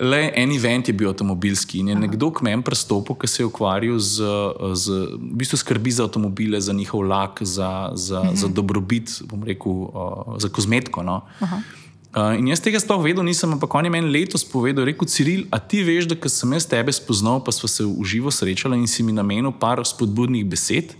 [0.00, 2.02] Le en event je bil avtomobilski in je Aha.
[2.02, 4.26] nekdo k meni pristopil, ki se je ukvarjal z,
[4.74, 8.34] z v bistvu skrbi za avtomobile, za njihov lak, za, za, mhm.
[8.34, 11.02] za dobrobit, bom rekel, uh, za kozmetiko.
[11.06, 11.22] No.
[11.38, 15.46] Uh, in jaz tega sploh vedel nisem, ampak on je meni letos povedal, rekel Ciril,
[15.54, 18.90] a ti veš, da sem jaz tebe spoznal, pa smo se v živo srečali in
[18.90, 20.94] si mi namenil par spodbudnih besed,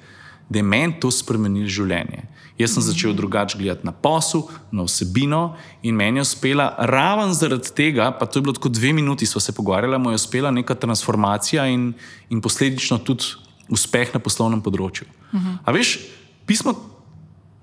[0.46, 2.30] da je meni to spremenil življenje.
[2.58, 7.72] Jaz sem začel drugače gledati na posel, na vsebino in meni je uspela, raven zaradi
[7.74, 10.74] tega, pa to je bilo tako dve minuti, smo se pogovarjali, mu je uspela neka
[10.74, 11.92] transformacija in,
[12.30, 13.34] in posledično tudi
[13.68, 15.06] uspeh na poslovnem področju.
[15.32, 15.58] Uh -huh.
[15.64, 15.98] A veš,
[16.46, 16.93] pismo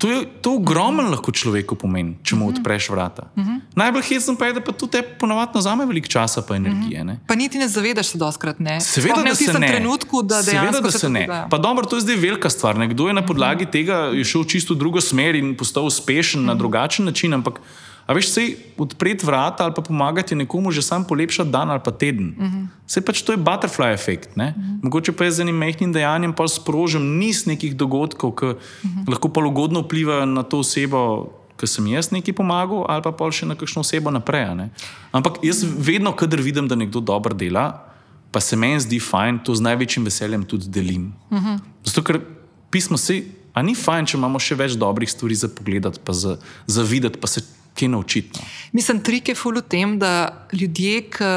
[0.02, 2.56] To je to ogromno lahko človeku pomeni, če mu mhm.
[2.56, 3.30] odpreš vrata.
[3.36, 3.52] Uh mhm.
[3.52, 3.60] -huh.
[3.76, 7.02] Najbolj hecno pa je, da pa to te ponovadi vzame veliko časa in energije.
[7.02, 7.18] Uh -huh.
[7.28, 8.82] Pa niti ne zavedaš se doskrat, ne?
[8.82, 9.68] Seveda, da se ne.
[9.68, 11.28] Trenutku, da Seveda, da se, se ne.
[11.50, 12.78] Pa dobro, to je zdaj velika stvar.
[12.78, 13.78] Nekdo je na podlagi uh mhm.
[13.78, 14.12] -huh.
[14.12, 16.48] tega šel čisto v drugo smer in postal uspešen uh -huh.
[16.48, 17.60] na drugačen način, ampak
[18.06, 21.92] A veš, sej odpreti vrata ali pa pomagati nekomu že sam polepšati dan ali pa
[21.92, 22.36] teden.
[22.38, 22.68] Uh -huh.
[22.88, 24.30] Sej pač to je butterfly efekt.
[24.36, 24.54] Uh -huh.
[24.84, 29.10] Mogoče pa je z enim mehkim dejanjem pa sprožim niz nekih dogodkov, ki uh -huh.
[29.10, 33.46] lahko pa ugodno vplivajo na to osebo, ki sem jaz neki pomagal, ali pa, še
[33.46, 34.70] na kakšno osebo naprej.
[35.12, 37.86] Ampak jaz vedno, kadar vidim, da nekdo dobro dela,
[38.32, 41.14] pa se meni zdi fajn, to z največjim veseljem tudi delim.
[41.30, 41.60] Uh -huh.
[41.84, 42.22] Zato, ker
[42.70, 43.24] pismo se.
[43.54, 46.38] A ni fajn, če imamo še več dobrih stvari za pogledati, pa za,
[46.68, 47.44] za videti, pa se
[47.82, 48.40] kaj naučiti.
[48.40, 48.48] No.
[48.78, 51.32] Mislim, trik je ful v tem, da ljudje, k,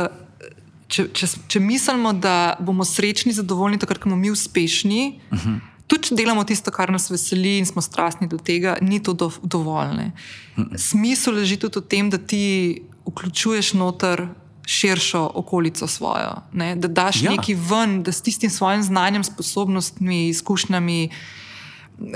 [0.88, 5.58] če, če, če mislimo, da bomo srečni, zadovoljni, takrat, ko bomo mi uspešni, uh -huh.
[5.86, 9.30] tudi če delamo tisto, kar nas veseli in smo strastni do tega, ni to do,
[9.42, 9.88] dovolj.
[9.96, 10.78] Uh -huh.
[10.78, 14.28] Smisel leži tudi v tem, da ti vključuješ noter.
[14.66, 16.76] Širšo okolico svojo, ne?
[16.76, 17.30] da daš ja.
[17.30, 21.10] nekaj ven, da s tistim svojim znanjem, sposobnostmi, izkušnjami,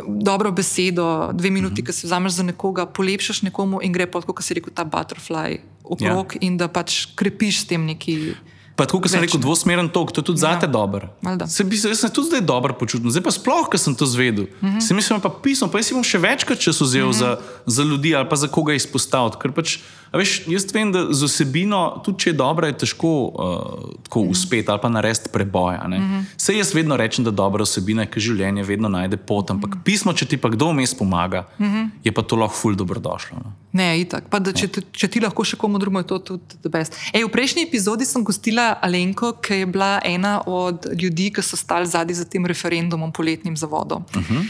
[0.08, 1.86] dobro besedo, dve minuti, mm -hmm.
[1.86, 5.58] ki se vzameš za nekoga, polepšaš nekomu in gre pa, kot se reče, ta butterfly
[5.84, 6.38] okrog ja.
[6.40, 8.34] in da pač krepiš s tem neki.
[8.76, 10.54] Pa tako, kot sem rekel, dvosmeren tok, to je tudi ja.
[10.54, 11.08] zate dobro.
[11.46, 14.44] Se jaz tudi zdaj dobro počutil, zdaj pa sploh, ker sem to zvedel.
[14.44, 14.80] Mm -hmm.
[14.80, 17.18] Se mislim, pa pismo, pa jaz si bom še večkrat čas vzel mm -hmm.
[17.18, 19.36] za, za ljudi ali pa za koga izpostaviti.
[19.42, 19.78] Ker pač
[20.12, 24.30] Veš, jaz vem, da z osebino, tudi če je dobra, je težko uh, tako mm.
[24.32, 25.84] uspeti ali pa narediti preboja.
[25.88, 26.24] Mm -hmm.
[26.36, 29.50] Vse jaz vedno rečem, da dobra osebina je, ker življenje vedno najde pot.
[29.50, 29.82] Ampak mm.
[29.84, 31.90] pismo, če ti pa kdo vmes pomaga, mm -hmm.
[32.04, 33.38] je pa to lahko ful dobrodošlo.
[33.44, 33.52] No?
[33.72, 34.28] Ne, itak.
[34.30, 36.96] Pa, da, če, če ti lahko še komu drugemu, je to tudi best.
[37.12, 41.56] Ej, v prejšnji epizodi sem gostila Alenko, ki je bila ena od ljudi, ki so
[41.56, 44.04] stali zadnji za tem referendumom poletnim zavodom.
[44.14, 44.48] Mm -hmm.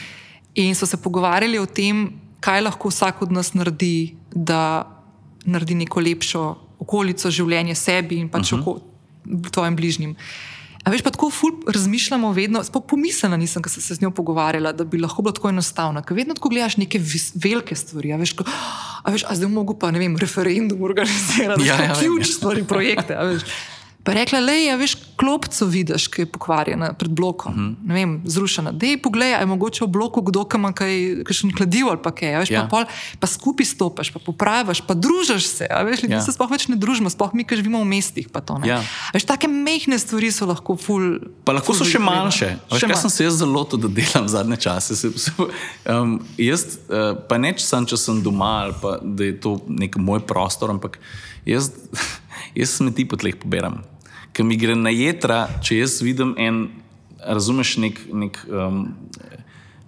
[0.54, 4.16] In so se pogovarjali o tem, kaj lahko vsak od nas naredi
[5.44, 6.44] naredi neko lepšo
[6.78, 9.50] okolico, življenje sebi in pač uh -huh.
[9.50, 10.16] tvojim bližnjim.
[10.84, 14.10] A veš, pa tako ful razmišljamo, vedno, sploh pomislila nisem, ko sem se z njo
[14.10, 16.02] pogovarjala, da bi lahko bilo tako enostavno.
[16.02, 18.46] Ker vedno, ko gledaš neke vis, velike stvari, a veš, ko,
[19.02, 22.32] a veš, a zdaj mogo pa, ne vem, referendum organizirati, ja, ja, ključ ja.
[22.32, 23.18] stvari, projekte.
[24.08, 27.74] Pa je rekla, le, ja, veš, klopco vidiš, ki je pokvarjena pred blokom, uh -huh.
[27.84, 28.72] ne vem, zrušena.
[28.72, 32.32] Dej, poglej, je mogoče v bloku kdo, ki ima kaj, kakšen kladiv ali pa kaj,
[32.32, 32.62] ja, veš, Ja.
[32.62, 32.84] pa, pol,
[33.20, 36.22] pa skupaj stopiš, pa popraviš, pa družiš se, a veš, ljudi Ja.
[36.24, 38.68] se sploh več ne družimo, sploh mi, ki živimo v mestih, pa to ne.
[38.68, 38.80] Ja.
[39.12, 41.18] Veš, take mehne stvari so lahko ful.
[41.44, 42.48] Pa lahko so ful še veliko manjše.
[42.72, 42.96] Veš, Še manj.
[42.96, 44.96] sem se jaz zelo to, da delam zadnje čase.
[44.96, 45.30] Se, se,
[45.90, 49.96] um, jaz, uh, pa ne sem, če sem doma ali pa da je to nek
[49.96, 50.98] moj prostor, ampak
[51.46, 51.70] jaz,
[52.60, 53.82] jaz smeti po tleh poberam.
[54.32, 56.68] Ker mi gre na jedra, če jaz vidim en,
[57.20, 58.00] razumeš, nek.
[58.12, 58.84] nek um,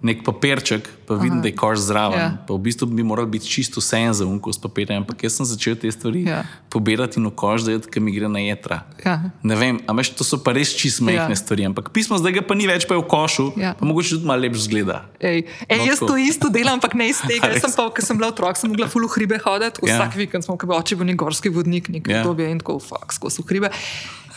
[0.01, 1.41] Nek papirček, pa vidim, Aha.
[1.41, 2.17] da je koš zraven.
[2.17, 2.25] Ja.
[2.25, 2.37] Ja.
[2.41, 5.35] Pa v bistvu bi moral biti čisto vse en za unko s papirjem, ampak jaz
[5.37, 6.31] sem začel te stvari Ja.
[6.31, 6.45] ja.
[6.73, 8.79] pobirati in v koš, da je, mi gre na jedra.
[9.05, 9.29] Ja.
[9.43, 11.29] Ne vem, a veš, to so pa res čist majhne Ja.
[11.29, 11.37] ja.
[11.37, 11.69] stvari.
[11.69, 13.61] Ampak pismo zdaj ga pa ni več, pa je v košu, Ja.
[13.61, 13.71] ja.
[13.77, 15.05] pa mogoče tudi malo lepš zgleda.
[15.21, 16.07] Ej, ej, No, jaz tako.
[16.07, 17.53] to isto delam, ampak ne iz tega.
[17.53, 19.85] Jaz sem pa, ko sem bila otrok, sem mogla fulu hribe hoditi.
[19.85, 20.01] Ja.
[20.01, 22.25] Vsak vikend smo, bi oče bil nek gorski vodnik, nek Ja.
[22.25, 23.69] obdobje in tako, faks, skozi hribe.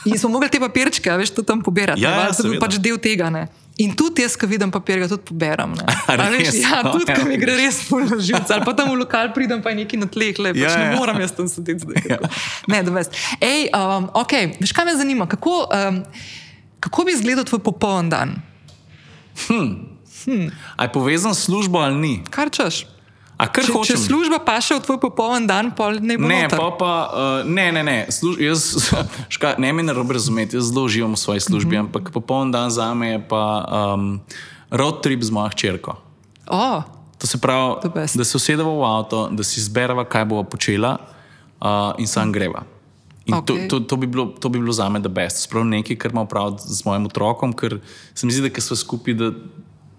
[0.04, 2.00] In smo mogli te papirčke, veš, to tam pobirati.
[2.02, 3.30] Ja, ja, to je bil pač del tega.
[3.32, 3.46] Ne.
[3.82, 5.72] In tudi jaz, ko vidim papir, ga tudi poberem.
[6.08, 6.58] veš, res?
[6.60, 8.52] ja, No, tudi, ja, ko mi gre res puno živce.
[8.54, 10.92] Ali pa tam v lokal pridem, pa je neki na tleh, le, pač Ja, ne
[10.92, 10.98] ja.
[11.00, 11.82] moram jaz tam sedeti.
[11.82, 12.30] zdaj, kako.
[12.70, 13.10] Ne, da veš.
[13.40, 16.02] Ej, um, ok, veš, kaj me zanima, kako, um,
[16.84, 18.36] kako bi izgledal tvoj popoln dan?
[20.76, 22.14] A je povezan s službo ali ni?
[22.30, 22.86] Kar češ.
[23.46, 23.96] Če, če hočem?
[23.98, 27.82] služba paše v tvoj popoln dan, pol ne bo Ne, pa, pa uh, ne, ne,
[27.82, 28.06] ne.
[28.10, 28.92] Služ, jaz,
[29.34, 31.86] ška, ne me narobe razumeti, jaz zelo uživam v svoji službi, mm -hmm.
[31.86, 33.64] ampak popoln dan za me je pa
[33.94, 34.20] um,
[34.70, 35.96] road trip z mojo hčerko.
[36.46, 36.82] Oh,
[37.18, 37.74] To se pravi,
[38.14, 40.98] da se usedemo v avto, da si izbereva, kaj bomo počela
[41.60, 42.62] uh, in sam greva.
[43.24, 43.68] In okay.
[43.68, 45.42] To, to, to, bi bilo, to bi bilo za me the best.
[45.42, 47.80] Sprav nekaj, kar ima opraviti z mojim otrokom, ker
[48.14, 49.30] se mi zdi, da smo skupaj, da,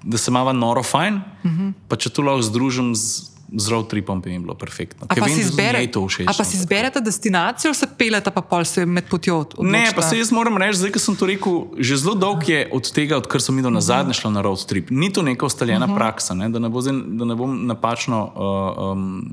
[0.03, 1.15] da se imamo noro fajn.
[1.15, 1.63] Uh Mhm.
[1.67, 1.73] -huh.
[1.87, 5.07] Pa če to lahko združim z, z road tripom, bi mi bilo perfektno.
[5.07, 6.27] Ker vem, si da izbere, njej to všeč.
[6.27, 10.01] a pa si izberete destinacijo, se pelete pa pol se med potjo od- Ne, pa
[10.01, 13.17] se jaz moram reči, zdaj, ko sem to rekel, že zelo dolg je od tega,
[13.17, 14.89] odkar sem videl na zadnje šlo na road trip.
[14.89, 15.95] Ni to neka ustaljena uh -huh.
[15.95, 16.49] praksa, ne?
[16.49, 19.29] da, ne bo da ne bom napačno uh, um,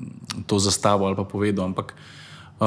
[0.46, 1.64] to zastavil ali pa povedal.
[1.64, 1.94] Ampak
[2.60, 2.66] uh,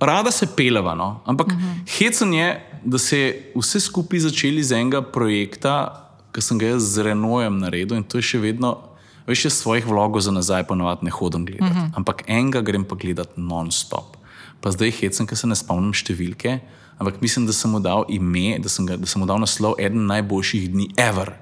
[0.00, 1.20] rada se peleva, no?
[1.24, 1.98] ampak uh -huh.
[1.98, 6.82] hecen je, da se je vse skupaj začeli z enega projekta, ki sem ga jaz
[6.82, 8.89] z Renojem naredil in to je še vedno.
[9.30, 11.90] Veš, jaz svojih vlogov za nazaj ponovadi ne hodim gledati, uh -huh.
[11.96, 14.16] ampak enega grem pa gledati non-stop.
[14.60, 16.58] Pa zdaj hecem, ker se ne spomnim številke,
[16.98, 19.78] ampak mislim, da sem mu dal ime, da sem, ga, da sem mu dal naslov
[19.78, 21.32] eden najboljših dni ever.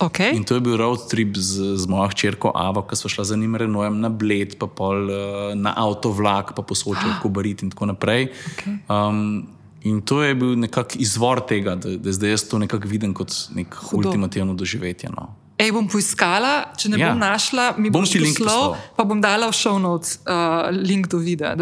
[0.00, 0.32] Okay.
[0.36, 3.36] In to je bil road trip z, z mojo hčerko Avo, ki smo šla za
[3.36, 8.30] njim Renojem na Bled, pa pol uh, na avtovlak, pa posočil Kobarit in tako naprej.
[8.52, 8.78] Okej.
[8.88, 9.48] Um,
[9.84, 13.32] in to je bil nekak izvor tega, da, da zdaj jaz to nekako vidim kot
[13.52, 14.08] nek Hudo.
[14.08, 15.12] ultimativno doživetje.
[15.12, 15.36] No.
[15.60, 17.10] Ej, bom poiskala, če ne ja.
[17.10, 17.12] Ja.
[17.12, 18.94] bom našla, mi Bom ti link poslal, poslal.
[18.96, 21.52] pa bom dala v show notes uh, link do videa.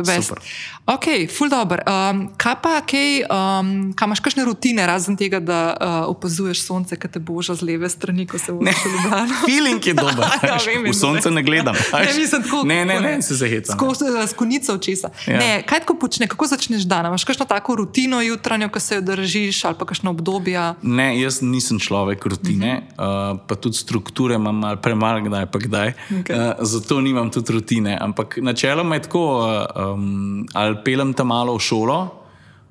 [0.89, 1.83] Ok, full dobro.
[1.85, 6.97] Um, kaj pa, kaj, um, kaj imaš kakšne rutine, razen tega, da uh, opazuješ sonce,
[6.97, 9.41] ki te boža z leve strani, ko se voziš v Ljubljano?
[9.51, 10.25] Feeling je dober.
[10.49, 11.77] Ja, vem, v sonce ne gledam.
[11.93, 12.63] Ne, nisem tako.
[12.65, 13.77] Ne, ne, ne, se zahecam.
[13.77, 15.11] Skozi s konico česa.
[15.27, 15.35] Ja.
[15.35, 15.39] Ja.
[15.43, 17.11] Ne, kaj tako počne, kako začneš dan?
[17.11, 20.63] Imaš kakšno tako rutino jutranjo, ko se jo držiš, ali pa kakšno obdobje?
[20.83, 23.35] Ne, jaz nisem človek rutine, uh -huh.
[23.35, 25.97] uh, pa tudi strukture imam malo premalo, kdaj pa kdaj.
[26.21, 26.37] Okej.
[26.37, 27.97] Uh, zato nimam tudi rutine.
[27.97, 31.99] Ampak načeloma je tako, uh, um, ali pelem tam malo v šolo.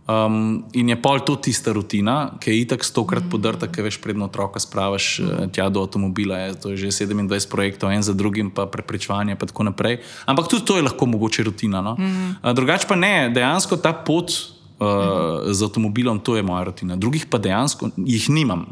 [0.07, 3.31] Um, in je pol to tista rutina, ki je itak stokrat mm.
[3.33, 5.49] podrta, ki veš, predno otroka spraviš mm.
[5.51, 6.37] tja do avtomobila.
[6.47, 9.99] Je, to je že 27 projektov, en za drugim, pa prepričevanje, pa tako naprej.
[10.23, 11.83] Ampak tudi to je lahko mogoče rutina.
[11.83, 11.99] No?
[11.99, 12.39] Mm.
[12.39, 15.51] Uh, drugač pa ne, dejansko ta pot uh, mm.
[15.51, 16.95] z avtomobilom, to je moja rutina.
[16.95, 18.63] Drugih pa dejansko jih nimam.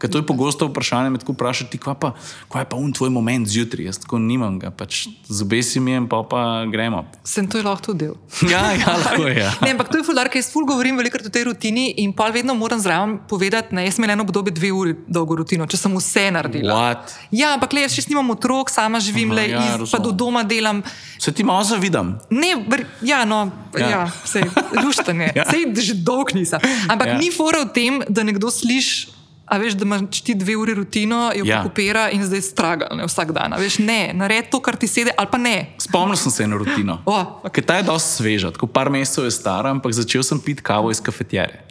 [0.00, 2.14] Ker to je pogosto vprašanje, me tako vprašati, kaj pa,
[2.48, 3.84] kaj pa un tvoj moment zjutraj.
[3.84, 7.04] Jaz tako nimam ga, pač z obesi mi je, pa pa gremo.
[7.20, 8.14] Sem to je lahko tudi del.
[8.52, 9.36] Ja, ja, lahko je.
[9.44, 9.50] Ja.
[9.60, 12.30] Ne, ampak to je fulgar, ker jaz ful govorim veliko o tej rutini in pa
[12.32, 15.92] vedno moram zraven povedati, da jaz imam eno obdobje dve uri dolgo rutino, če sem
[15.92, 16.72] vse naredila.
[16.80, 17.12] What?
[17.30, 20.16] Ja, ampak le, jaz še nimam otrok, sama živim, Aha, le, ja, iz, pa do
[20.16, 20.80] doma delam.
[21.20, 22.16] Se ti malo zavidam.
[22.32, 24.02] Ne, ver, ja, no, ja, Ja.
[24.24, 24.48] sej,
[24.80, 25.44] luštanje, ja.
[25.44, 26.56] Sej že dolg nisem.
[26.88, 27.12] Ampak.
[27.12, 27.18] Ja.
[27.20, 29.19] ni fora v tem, da nekdo sliši.
[29.50, 31.62] A veš, da imaš ti dve uri rutino, jo ja.
[31.66, 33.56] Kopira in zdaj straga ne, vsak dan.
[33.56, 35.56] A veš, ne, naredi to, kar ti sedi, ali pa ne.
[35.82, 37.00] Spomnil sem se eno rutino.
[37.10, 40.62] O, Ker ta je dosti sveža, tako par mesecev je stara, ampak začel sem piti
[40.62, 41.64] kavo iz kafetjere.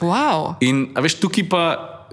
[0.00, 0.54] wow.
[0.62, 1.64] In veš, tukaj pa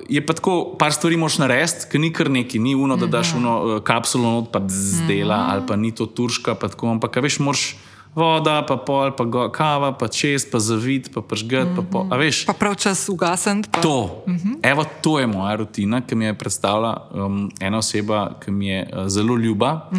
[0.09, 3.33] je pa tako, par stvari moš narediti, ker ni kar neki, ni uno, da daš
[3.37, 7.39] uno uh, kapsulo not, pa zdela, ali pa ni to turška, pa tako, ampak veš,
[7.39, 7.75] moš
[8.17, 12.17] voda, pa pol, pa go, kava, pa čez, pa zavid, pa pržgat, pa pol, a
[12.17, 12.47] veš.
[12.49, 13.61] Pa prav čas ugasen.
[13.69, 13.83] Pa...
[13.85, 14.25] To,
[14.65, 18.79] Evo, to je moja rutina, ki mi je predstavila um, ena oseba, ki mi je
[18.89, 19.89] uh, zelo ljuba.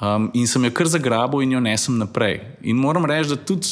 [0.00, 2.40] Um, in sem jo kar zagrabil in jo nesem naprej.
[2.66, 3.68] In moram reči, da tudi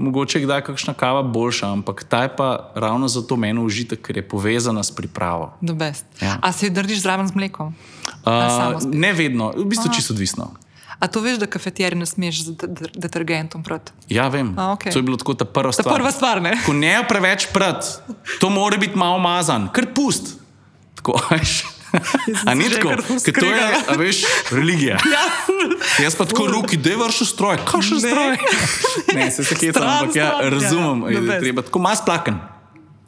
[0.00, 4.16] mogoče je kdaj kakšna kava boljša, ampak ta je pa ravno zato meni užitek, ker
[4.16, 5.52] je povezana s pripravo.
[6.20, 6.38] Ja.
[6.42, 7.74] A se držiš zraven z mlekom?
[8.24, 10.52] Uh, ne vedno, v bistvu čisto odvisno.
[11.00, 13.92] A to veš, da kafeterij ne smeš z de- de- detergentom proti?
[14.06, 14.52] Ja, vem.
[14.54, 14.92] A, okej.
[14.92, 15.96] To je bilo tako ta prva Ta stvar.
[15.96, 16.52] prva stvar, ne?
[16.60, 17.80] Ko ne preveč pred,
[18.36, 20.36] to mora biti malo mazan, kar pust.
[20.94, 21.64] Tako, veš.
[22.46, 24.18] A ni tako, ker to je, a veš,
[24.50, 25.00] religija.
[25.08, 25.24] Ja,
[26.00, 28.00] Jaz pa tako roki, da je vršil stroj, kakšen Ne.
[28.04, 28.36] stroj.
[29.16, 30.52] Ne, se se kje tam, Stran, ampak ja, stran.
[30.52, 32.36] razumem, Ja, je, the da je treba tako mas plaken.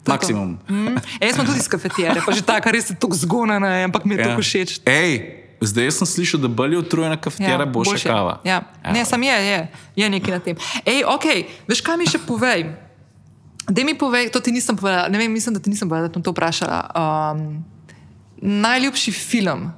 [0.03, 0.59] Maksimum.
[0.67, 0.97] Mm.
[1.15, 4.03] E, jaz sem tudi iz kafeterije, pa že ta, kar res je tako zgonana, ampak
[4.03, 4.25] mi je ja.
[4.25, 4.81] tako všeč.
[4.83, 5.11] Ej,
[5.65, 8.39] zdaj sem slišal, da bolje utrujena kafetera, ja, boljša kava.
[8.43, 8.61] Ja.
[8.93, 9.59] Ne, sam je, je,
[9.95, 10.57] je nekaj na tem.
[10.85, 11.25] Ej, ok,
[11.67, 12.65] veš, kaj mi še povej?
[13.67, 16.19] Da mi povej, to ti nisem povedala, ne vem, mislim, da ti nisem povedala, da
[16.19, 16.79] sem to vprašala.
[16.91, 17.63] Um,
[18.43, 19.71] najljubši film.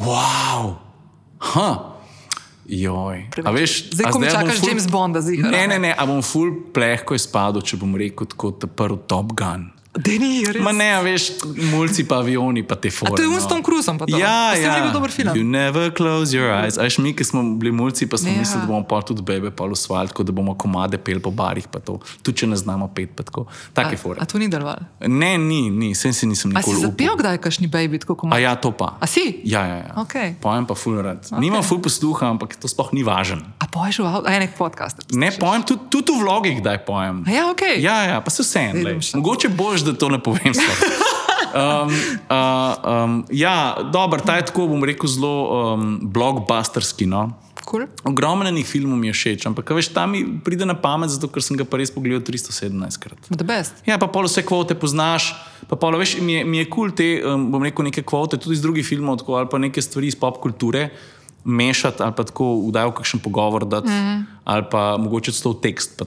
[0.00, 0.76] Wow,
[1.52, 1.92] ha.
[2.66, 3.28] Joj.
[3.44, 6.50] A veš, Zdaj, ko mi čakaš James Bonda, ziher, Ne, ne, ne, a bom full
[6.74, 9.70] plehko izpadel, če bom rekel tako, ta prvi Top Gun.
[9.96, 10.62] Da ni, res.
[10.62, 11.30] Ma ne, veš,
[11.72, 12.88] mulci pa avioni, pa te.
[12.88, 13.34] A to je no.
[13.34, 14.18] Winston Cruisom pa to?
[14.18, 14.76] Ja, Pa ja.
[14.76, 15.32] je bil dober film.
[15.32, 16.76] You never close your eyes.
[16.78, 18.38] A veš, mi, ki smo bili mulci, pa smo Ja.
[18.38, 21.68] mislili, da bomo pa tudi bebe pa usvali, tako da bomo komade pel po barih,
[21.68, 22.00] pa to.
[22.22, 23.46] Tudi če ne znamo pet, pa tako.
[23.72, 24.20] Take fore.
[24.20, 24.84] a to ni deloval?
[25.00, 28.32] Ne, ni, ni, sem si nisem A si nikoli zapel kdaj, kašni baby, tako kot
[28.32, 28.98] A ja, to pa.
[29.00, 29.40] A si?
[29.44, 29.92] Ja, ja, ja.
[29.96, 30.36] Okej.
[30.40, 31.24] Pojem pa ful rad.
[31.24, 31.40] Okay.
[31.40, 33.40] Nimam ful posluha, ampak to sploh ni važen.
[33.58, 34.96] A poješ v avtu, a je nek podcast.
[35.16, 37.24] Ne pojem, tudi, tudi v vlogih kdaj pojem.
[37.24, 37.62] A ja, ok.
[37.80, 39.16] Ja, ja, pa se še.
[39.16, 40.54] Mogoče boš, da to ne povem.
[41.56, 41.88] Um,
[42.28, 45.32] uh, um, ja, dobro, ta je tako, bom rekel, zelo
[45.74, 47.06] um, blockbusterski.
[47.06, 47.32] No?
[47.66, 47.86] Cool.
[48.04, 51.42] Ogromno enih filmov mi je všeč, ampak veš, tam mi pride na pamet, zato ker
[51.42, 53.18] sem ga pa res pogledal 317 krat.
[53.32, 53.80] The best.
[53.88, 55.32] Ja, pa polo vse kvote poznaš,
[55.66, 58.38] pa polo, veš, mi je, mi je kul cool te, um, bom rekel, neke kvote,
[58.38, 60.90] tudi iz drugih filmov, tako, ali pa neke stvari iz pop kulture
[61.46, 64.24] mešati, ali pa tako vdajo kakšen pogovor, dati, mm -hmm.
[64.44, 66.02] ali pa mogoče celo tekst.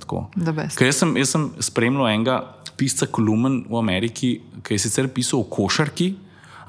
[0.76, 4.30] Ker jaz sem, jaz sem spremljal enega pisca kolumn v Ameriki,
[4.64, 6.14] ki je sicer pisal o košarki,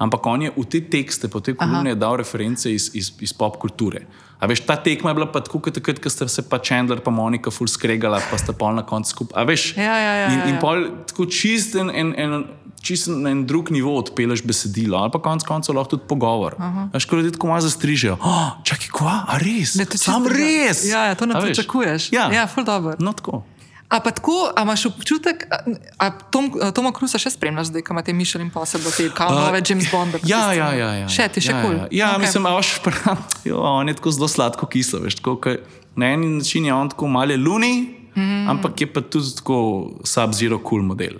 [0.01, 3.55] ampak on je v te tekste, po te kolumne, dal reference iz, iz, iz pop
[3.57, 4.03] kulture.
[4.41, 6.97] A veš, ta tekma je bila pa tako, kot takrat, ko sta se pa Chandler
[6.97, 9.37] in Monika ful skregala, pa sta pol na koncu skupaj.
[9.37, 10.59] A veš, Ja, ja, ja, in, ja, in ja.
[10.59, 12.33] pol tako čist en, en, en,
[12.81, 16.57] čist na en drug nivo odpeleš besedilo, ali pa konec koncev lahko tudi pogovor.
[16.89, 18.17] Veš, ko ljudje tako malo zastrižejo.
[18.17, 19.75] Oh, čakaj, kva, a res?
[19.77, 20.77] Ne, to je Sam čisto- res.
[20.89, 22.09] Ja, ja, to ne pričakuješ.
[22.09, 22.97] Ja, Ja, ful dobro.
[22.97, 23.43] No, tako.
[23.91, 25.57] A pa tako, a imaš občutek, a,
[25.99, 29.41] a Tom, Toma Cruisa še spremljaš, zdaj, ko imate Mišel in Possible, te kao Uh,
[29.49, 30.15] nove James Bonda?
[30.15, 31.09] pa Ja, ja, ja, ja.
[31.11, 31.75] Še ti še ja, kul.
[31.75, 32.23] Ja, ja okay.
[32.23, 33.19] mislim, a veš, prav,
[33.49, 35.57] jo, on je tako zelo sladko kislo, veš, tako, ke
[35.99, 37.73] na en način je on tako malo luni,
[38.15, 38.47] mm.
[38.55, 41.19] Ampak je pa tudi tako sub-zero cool model.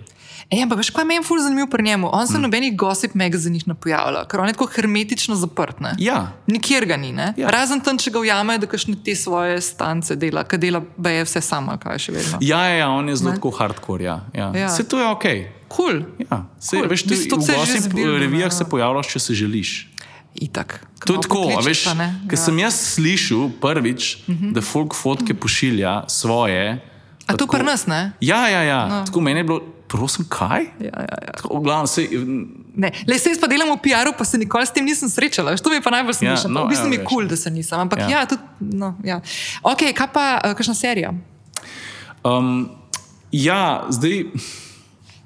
[0.52, 2.10] Ej, ampak veš, kaj meni ful zanimivo pri njemu?
[2.12, 5.80] On se v nobenih gossip magazinih ne pojavlja, ker on je tako hermetično zaprt.
[5.80, 5.94] Ne?
[5.98, 6.32] Ja.
[6.46, 7.30] Nikjer ga ni, ne?
[7.40, 7.48] Ja.
[7.48, 11.24] razen tam, če ga ujame, da kakšne te svoje stance dela, ki dela, da je
[11.24, 12.42] vse sama, kaj še vedno.
[12.44, 14.04] Ja, ja, ja, on je zelo tako hardcore.
[14.04, 14.50] Ja, ja.
[14.52, 14.66] Ja.
[14.66, 14.68] ja.
[14.68, 15.26] Se to je ok.
[15.72, 16.04] Kul.
[16.20, 16.84] Ja, se, Cool.
[16.84, 16.90] cool.
[16.92, 18.56] veš, bistvu v gossip zbirno, revijah ja.
[18.60, 19.70] se pojavljaš, če se želiš.
[20.36, 20.82] Itak.
[21.06, 22.12] To je tako, veš, ne?
[22.28, 22.44] ker Ja.
[22.44, 24.52] sem jaz slišal prvič, uh -huh.
[24.52, 26.80] da folk fotke pošilja svoje.
[27.26, 28.12] A to pri nas, ne?
[28.20, 28.88] Ja, ja, ja.
[28.88, 29.04] No.
[29.06, 29.60] Tako meni je bilo,
[29.92, 30.64] prosim, kaj?
[30.80, 31.32] Ja, ja, ja.
[31.34, 32.08] Tako, v glavnem, sej,
[32.74, 35.52] Ne, le se jaz pa delam v PR-u, pa se nikoli s tem nisem srečala.
[35.54, 36.48] To mi je pa najbolj Ja, smešno.
[36.50, 37.76] no, v bistvu evo, mi je kul, cool, da se nisem.
[37.78, 38.18] Ampak ja, Ja.
[38.18, 38.42] ja tudi.
[38.72, 39.20] No, ja.
[39.62, 41.12] Ok, kaj pa, uh, kakšna serija?
[42.22, 42.70] Um,
[43.30, 44.32] ja, zdaj,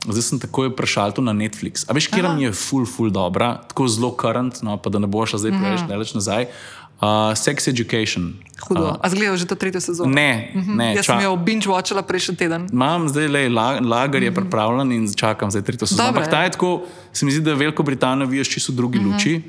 [0.04, 1.84] zdaj sem takoj prešal to na Netflix.
[1.84, 5.06] A veš, kje mi je full, full dobra, tako zelo current, no, pa da ne
[5.06, 5.88] boš zdaj preveč Mhm.
[5.88, 6.50] daleč nazaj.
[6.96, 8.32] Uh, sex Education.
[8.62, 8.88] Hudo.
[8.88, 10.08] Uh, A zgledal že to tretjo sezono?
[10.08, 10.96] Ne, ne.
[10.96, 12.64] Jaz ča- sem jo binge-watchala prejšnji teden.
[12.72, 16.08] Imam zdaj le la, lager, je pripravljen in čakam zdaj tretjo sezono.
[16.08, 16.70] Dobro, Ampak ta je tako,
[17.12, 19.42] se mi zdi, da Veliko Britanijo vidiš čisto v drugi luči.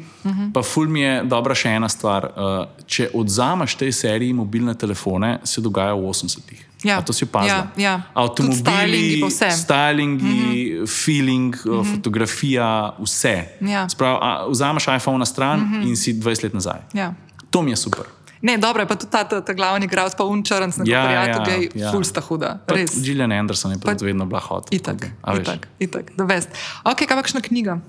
[0.52, 2.28] Pa ful mi je dobra še ena stvar.
[2.28, 2.36] Uh,
[2.84, 6.60] če odzameš tej seriji mobilne telefone, se dogaja v 80-ih.
[6.84, 6.98] Ja.
[6.98, 7.72] A to si opazila.
[7.74, 7.96] Ja, ja.
[8.04, 9.50] Stylingi Avtomobili, pa vse.
[9.56, 10.40] stylingi,
[10.86, 12.68] feeling, uh, fotografija,
[13.00, 13.36] vse.
[13.62, 13.88] Ja.
[13.90, 16.84] Sprav, a, vzameš iPhone na stran in si 20 let nazaj.
[16.94, 17.14] Ja.
[17.50, 18.06] To mi je super.
[18.38, 21.40] Ne, dobro je pa tudi ta, ta, ta glavni igralec, pa unčarans na Ja, koprijatu,
[21.42, 21.90] ja, gej, ja.
[21.90, 22.60] ful sta huda.
[22.68, 22.94] Res.
[22.96, 24.70] Gillian Anderson je pa vedno bila hot.
[24.70, 25.42] Itak, veš.
[25.42, 26.50] itak, itak, da vest.
[26.84, 27.80] Ok, kaj kakšna knjiga?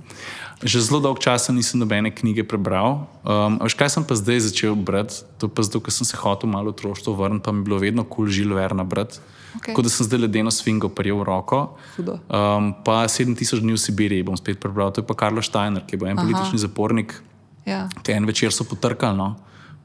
[0.58, 3.04] Že zelo dolgo časa nisem nobene knjige prebral.
[3.22, 5.20] Um, veš, kaj sem pa zdaj začel brati?
[5.36, 8.02] To pa zato, ker sem se hotel malo otroštvo vrniti, pa mi je bilo vedno
[8.02, 9.20] kul cool žil verna brati.
[9.54, 9.68] Okej.
[9.68, 11.76] Tako da sem zdaj ledeno sfingo prijel v roko.
[11.94, 12.18] Hudo.
[12.24, 14.90] Um, pa 7000 dni v Sibiriji bom spet prebral.
[14.90, 17.20] To je pa Karlo Steiner, ki je bil en politični zapornik,
[17.64, 17.84] Ja.
[18.02, 19.36] ki en večer so potrkali, no,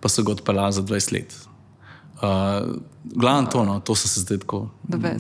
[0.04, 1.36] pa so ga odpeljali za 20 let.
[2.20, 4.70] Uh, Glavno to, no, to so se zdaj tako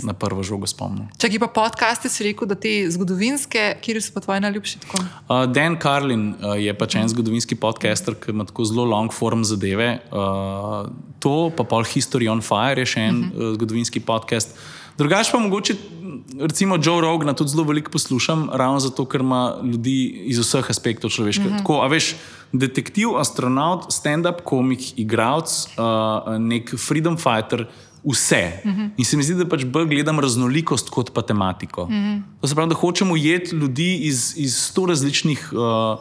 [0.03, 1.09] na prvo žogo spomnil.
[1.19, 4.79] Če ki pa podcaste si rekel, da te zgodovinske, kjer so pa tvoji najljubši?
[4.85, 5.01] Tako?
[5.03, 9.43] Uh, Dan Carlin uh, je pač en zgodovinski podcaster, ki ima tako zelo long form
[9.43, 9.97] zadeve.
[10.11, 10.87] Uh,
[11.19, 13.49] to, pa pol History on Fire je še en uh -huh.
[13.49, 14.55] uh, zgodovinski podcast.
[14.97, 15.75] Drugač pa mogoče,
[16.39, 21.09] recimo Joe Rogana tudi zelo veliko poslušam, ravno zato, ker ima ljudi iz vseh aspektov
[21.09, 21.49] človeškega.
[21.49, 21.57] Uh -huh.
[21.57, 22.15] Tako, a veš,
[22.53, 27.65] detektiv, astronaut, stand-up komik, igralec, uh, nek freedom fighter.
[28.03, 28.61] Vse.
[28.65, 28.89] Uh -huh.
[28.97, 31.83] In se mi zdi, da pač bolj gledam raznolikost kot pa tematiko.
[31.83, 32.21] Uh -huh.
[32.41, 35.53] To se pravi, da hočemo ujeti ljudi iz, iz sto različnih.
[35.53, 35.99] Uh,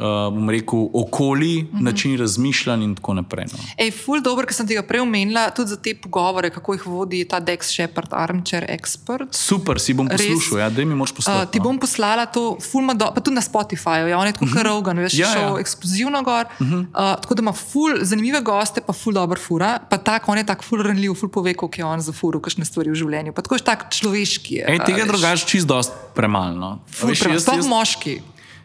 [0.00, 1.82] Uh, bom rekel, okolje, uh -huh.
[1.84, 3.44] način razmišljanja, in tako naprej.
[3.52, 3.58] No.
[3.76, 7.24] Ej, ful, dobro, ker sem tega prej omenila, tudi za te pogovore, kako jih vodi
[7.28, 9.28] ta Dex Shepard, Armchair Expert.
[9.30, 11.46] Super, si bom poslušal, ja, da mi moš poslati.
[11.46, 14.44] Uh, ti bom poslala to, ful, do, pa tudi na Spotifyju, ja, on je tako
[14.44, 14.56] uh -huh.
[14.56, 15.60] karogan, veš, ja, šel ja.
[15.60, 16.46] eksplozivno gor.
[16.60, 16.80] Uh -huh.
[16.80, 20.46] uh, tako da ima ful, zanimive goste, pa ful, dober fura, pa tak, on je
[20.46, 23.32] tak ful ranljiv, ful pove, kako je on za furu, kakšne stvari v življenju.
[23.32, 24.62] Pa tako je tak človeški.
[24.66, 26.78] Ej, tega drugače čist dost premalno.
[26.90, 27.66] Sploh jaz...
[27.66, 28.20] moški.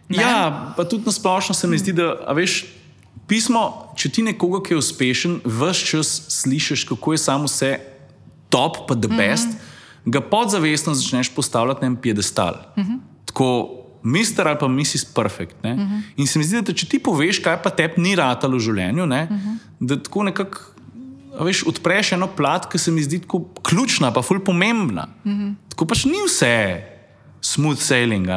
[0.09, 0.21] Ne?
[0.21, 2.65] Ja, pa tudi na splošno se mi zdi, da veš,
[3.27, 7.71] pismo, če ti nekoga, ki je uspešen, vse čas slišiš, kako je samo vse
[8.53, 10.11] top, pa the best, mm -hmm.
[10.11, 12.53] ga podzavestno začneš postavljati na en piedestal.
[12.77, 12.99] Mm -hmm.
[13.25, 13.69] Tako,
[14.03, 15.05] mister ali pa Mrs.
[15.05, 15.55] Perfect.
[15.63, 16.01] Mm -hmm.
[16.17, 19.05] In se mi zdi, da če ti poveš, kaj pa tebi ni ratalo v življenju,
[19.05, 19.57] ne, mm -hmm.
[19.79, 20.59] da tako nekako.
[21.39, 25.07] Veš, odpreš eno plat, ki se mi zdi tako ključna, pa fulj pomembna.
[25.23, 25.55] Mm -hmm.
[25.69, 26.83] Tako pač ni vse
[27.41, 28.27] smooth sailing.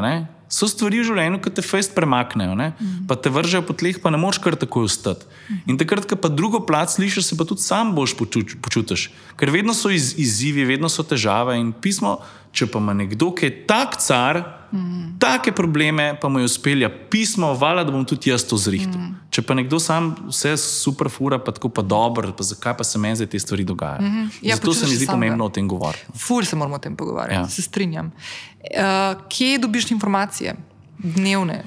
[0.49, 3.07] So stvari v življenju, ki te fest premaknejo, mm -hmm.
[3.09, 5.27] pa te vržejo po tleh, pa ne moreš kar tako ostati.
[5.27, 5.71] Mm -hmm.
[5.71, 8.17] In takrat, ko pa drugo plat slišiš, se pa tudi sam boš
[8.63, 9.11] počutiš.
[9.37, 11.61] Ker vedno so iz, izzivi, vedno so težave.
[11.61, 12.19] In pismo,
[12.53, 16.89] če pa ima nekdo, ki je tak car, mm take probleme, pa mu je uspelo
[17.11, 19.01] pismo, vala, da bom tudi jaz to zrihtel.
[19.01, 19.17] Mm.
[19.35, 22.99] Če pa nekdo sam vse super fura, pa tako pa dobro, pa zakaj pa se
[22.99, 24.03] meni zdaj te stvari dogajajo.
[24.03, 24.31] Mm -hmm.
[24.43, 26.05] ja, Zato se mi zdi pomembno o tem govoriti.
[26.15, 27.49] Ful se moramo o tem pogovarjati, ja.
[27.49, 28.07] se strinjam.
[28.07, 30.55] Uh, kje dobiš informacije,
[30.99, 31.65] dnevne,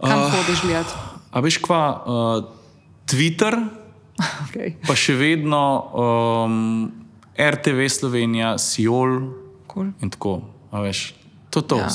[0.00, 0.90] kam uh, hodiš gledati?
[1.30, 2.44] A veš, kva, uh,
[3.06, 3.56] Twitter,
[4.44, 4.74] okay.
[4.86, 6.92] pa še vedno um,
[7.38, 9.20] RTV Slovenija, Sijol
[9.72, 9.92] cool.
[10.00, 10.40] in tako.
[10.72, 11.14] Veš,
[11.50, 11.76] to, to.
[11.76, 11.88] Ja.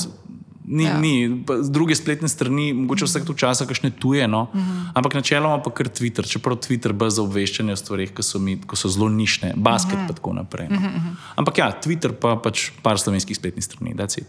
[0.66, 0.98] Ni, ja.
[0.98, 4.50] ni, z druge spletne strani, mogoče vsak tu časa, kakšne tuje, no?
[4.50, 4.90] uh -huh.
[4.98, 8.76] ampak načeloma pa kar Twitter, čeprav Twitter brez obveščanja o stvarih, ki so, mi, ki
[8.76, 10.14] so zelo nišne, basket uh -huh.
[10.14, 10.66] tako naprej.
[10.70, 10.76] No?
[10.76, 11.14] Uh -huh.
[11.36, 14.26] Ampak ja, Twitter pa pač par slovenskih spletnih strani, da cit.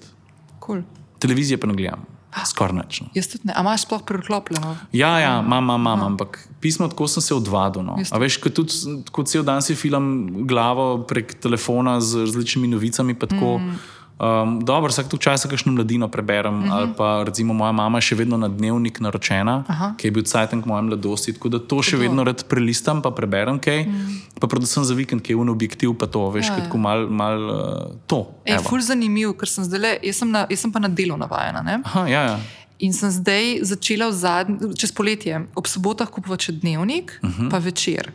[0.66, 0.82] Cool.
[1.20, 2.06] Televizije pa ne gledam.
[2.46, 3.02] Skoraj noč.
[3.02, 3.08] No.
[3.16, 3.54] Jaz tudi ne.
[3.56, 4.78] A imaš sploh preklopljeno?
[4.92, 7.84] Ja, ja, imam, imam, imam, ampak pismo tako sem se odvadil.
[7.84, 7.98] No.
[8.12, 13.16] A veš, kot tudi kot cel dan si filam glavo prek telefona z različnimi novicami,
[13.16, 13.58] pa tako.
[13.58, 13.80] Mm.
[14.18, 16.54] Um, dobro, vsak tu časa kakšno mladino preberem.
[16.54, 16.70] Uh mhm.
[16.70, 16.74] -huh.
[16.74, 19.94] Ali pa recimo moja mama je še vedno na dnevnik naročena, Aha.
[19.98, 21.34] ki je bil cajtnik moje mladosti.
[21.34, 22.02] Tako da to še Kdo?
[22.02, 23.82] vedno rad prelistam, pa preberem kaj.
[23.82, 24.40] Uh -huh.
[24.40, 27.50] Pa predvsem za vikend, ki je un objektiv, pa to veš, ja, kot mal, mal
[27.50, 28.28] uh, to.
[28.46, 31.18] Je ful zanimiv, ker sem zdaj, le, jaz, sem na, jaz sem pa na delu
[31.18, 31.82] navajena.
[31.84, 32.40] Aha, ja, ja.
[32.80, 37.46] In sem zdaj začela zadnj, čez poletje, ob sobotah kupovati dnevnik, uh mhm.
[37.46, 37.52] -huh.
[37.52, 38.12] pa večer.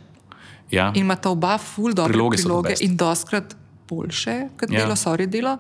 [0.71, 0.93] Ja.
[0.95, 3.57] In ima ta oba ful dobre priloge, priloge in doskrat
[3.93, 4.82] boljše, kot ja.
[4.82, 5.59] delo, sorry delo.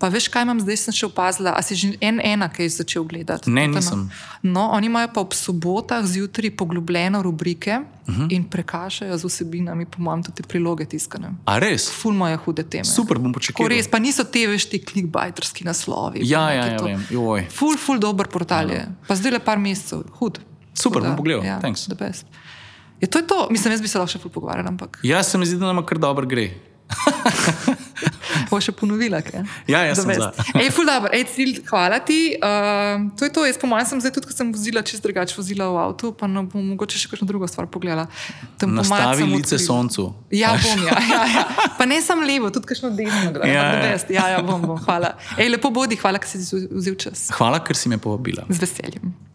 [0.00, 2.70] Pa veš, kaj imam zdaj, sem še opazila, a si že en ena, ki je
[2.78, 3.52] začel gledati?
[3.52, 4.06] Ne, nisem.
[4.40, 8.22] No, oni imajo pa ob sobotah zjutraj poglobljeno rubrike uh mhm.
[8.22, 8.32] -huh.
[8.32, 11.34] in prekašajo z vsebinami, po mojem, tudi priloge tiskane.
[11.44, 11.90] A res?
[11.90, 12.84] Ful moje hude teme.
[12.84, 13.68] Super, bom počakal.
[13.68, 16.20] Res, pa niso te veš ti klikbajterski naslovi.
[16.22, 17.06] Ja, ja, ja, vem.
[17.10, 17.46] Joj.
[17.50, 18.76] Ful, ful dober portal je.
[18.76, 18.88] Ja.
[19.08, 20.40] Pa zdaj le par mesecev, hud.
[20.74, 21.44] Super, bom pogledal.
[21.44, 21.60] Ja,
[23.00, 24.66] Je to, je to, mislim, jaz bi se lahko še pogovarjal.
[24.68, 25.00] Ampak...
[25.02, 26.50] Ja, se mi zdi, da nam kar dobro gre.
[28.50, 29.20] Bo še ponovila.
[29.24, 29.44] Kaj?
[29.70, 30.30] Ja, jaz sem za.
[30.58, 32.34] Ej, ful, dobro, ej, cilj, hvala ti.
[32.38, 35.36] Uh, to je to, jaz po mojem sem zdaj tudi, ko sem vozila čist drugače
[35.38, 38.08] vozila v avtu, pa no, bom mogoče še kakšno drugo stvar pogledala.
[38.62, 40.10] Nastavi lice soncu.
[40.34, 41.46] Ja, bom, ja, ja, ja.
[41.78, 43.34] Pa ne sem levo, tudi kakšno desno.
[43.46, 43.96] Ja, ja.
[44.10, 45.14] ja, ja, bom, bom, hvala.
[45.38, 47.28] Ej, lepo bodi, hvala, ker si vzel čas.
[47.38, 48.48] Hvala, ker si me povabila.
[48.50, 49.29] Z veseljem.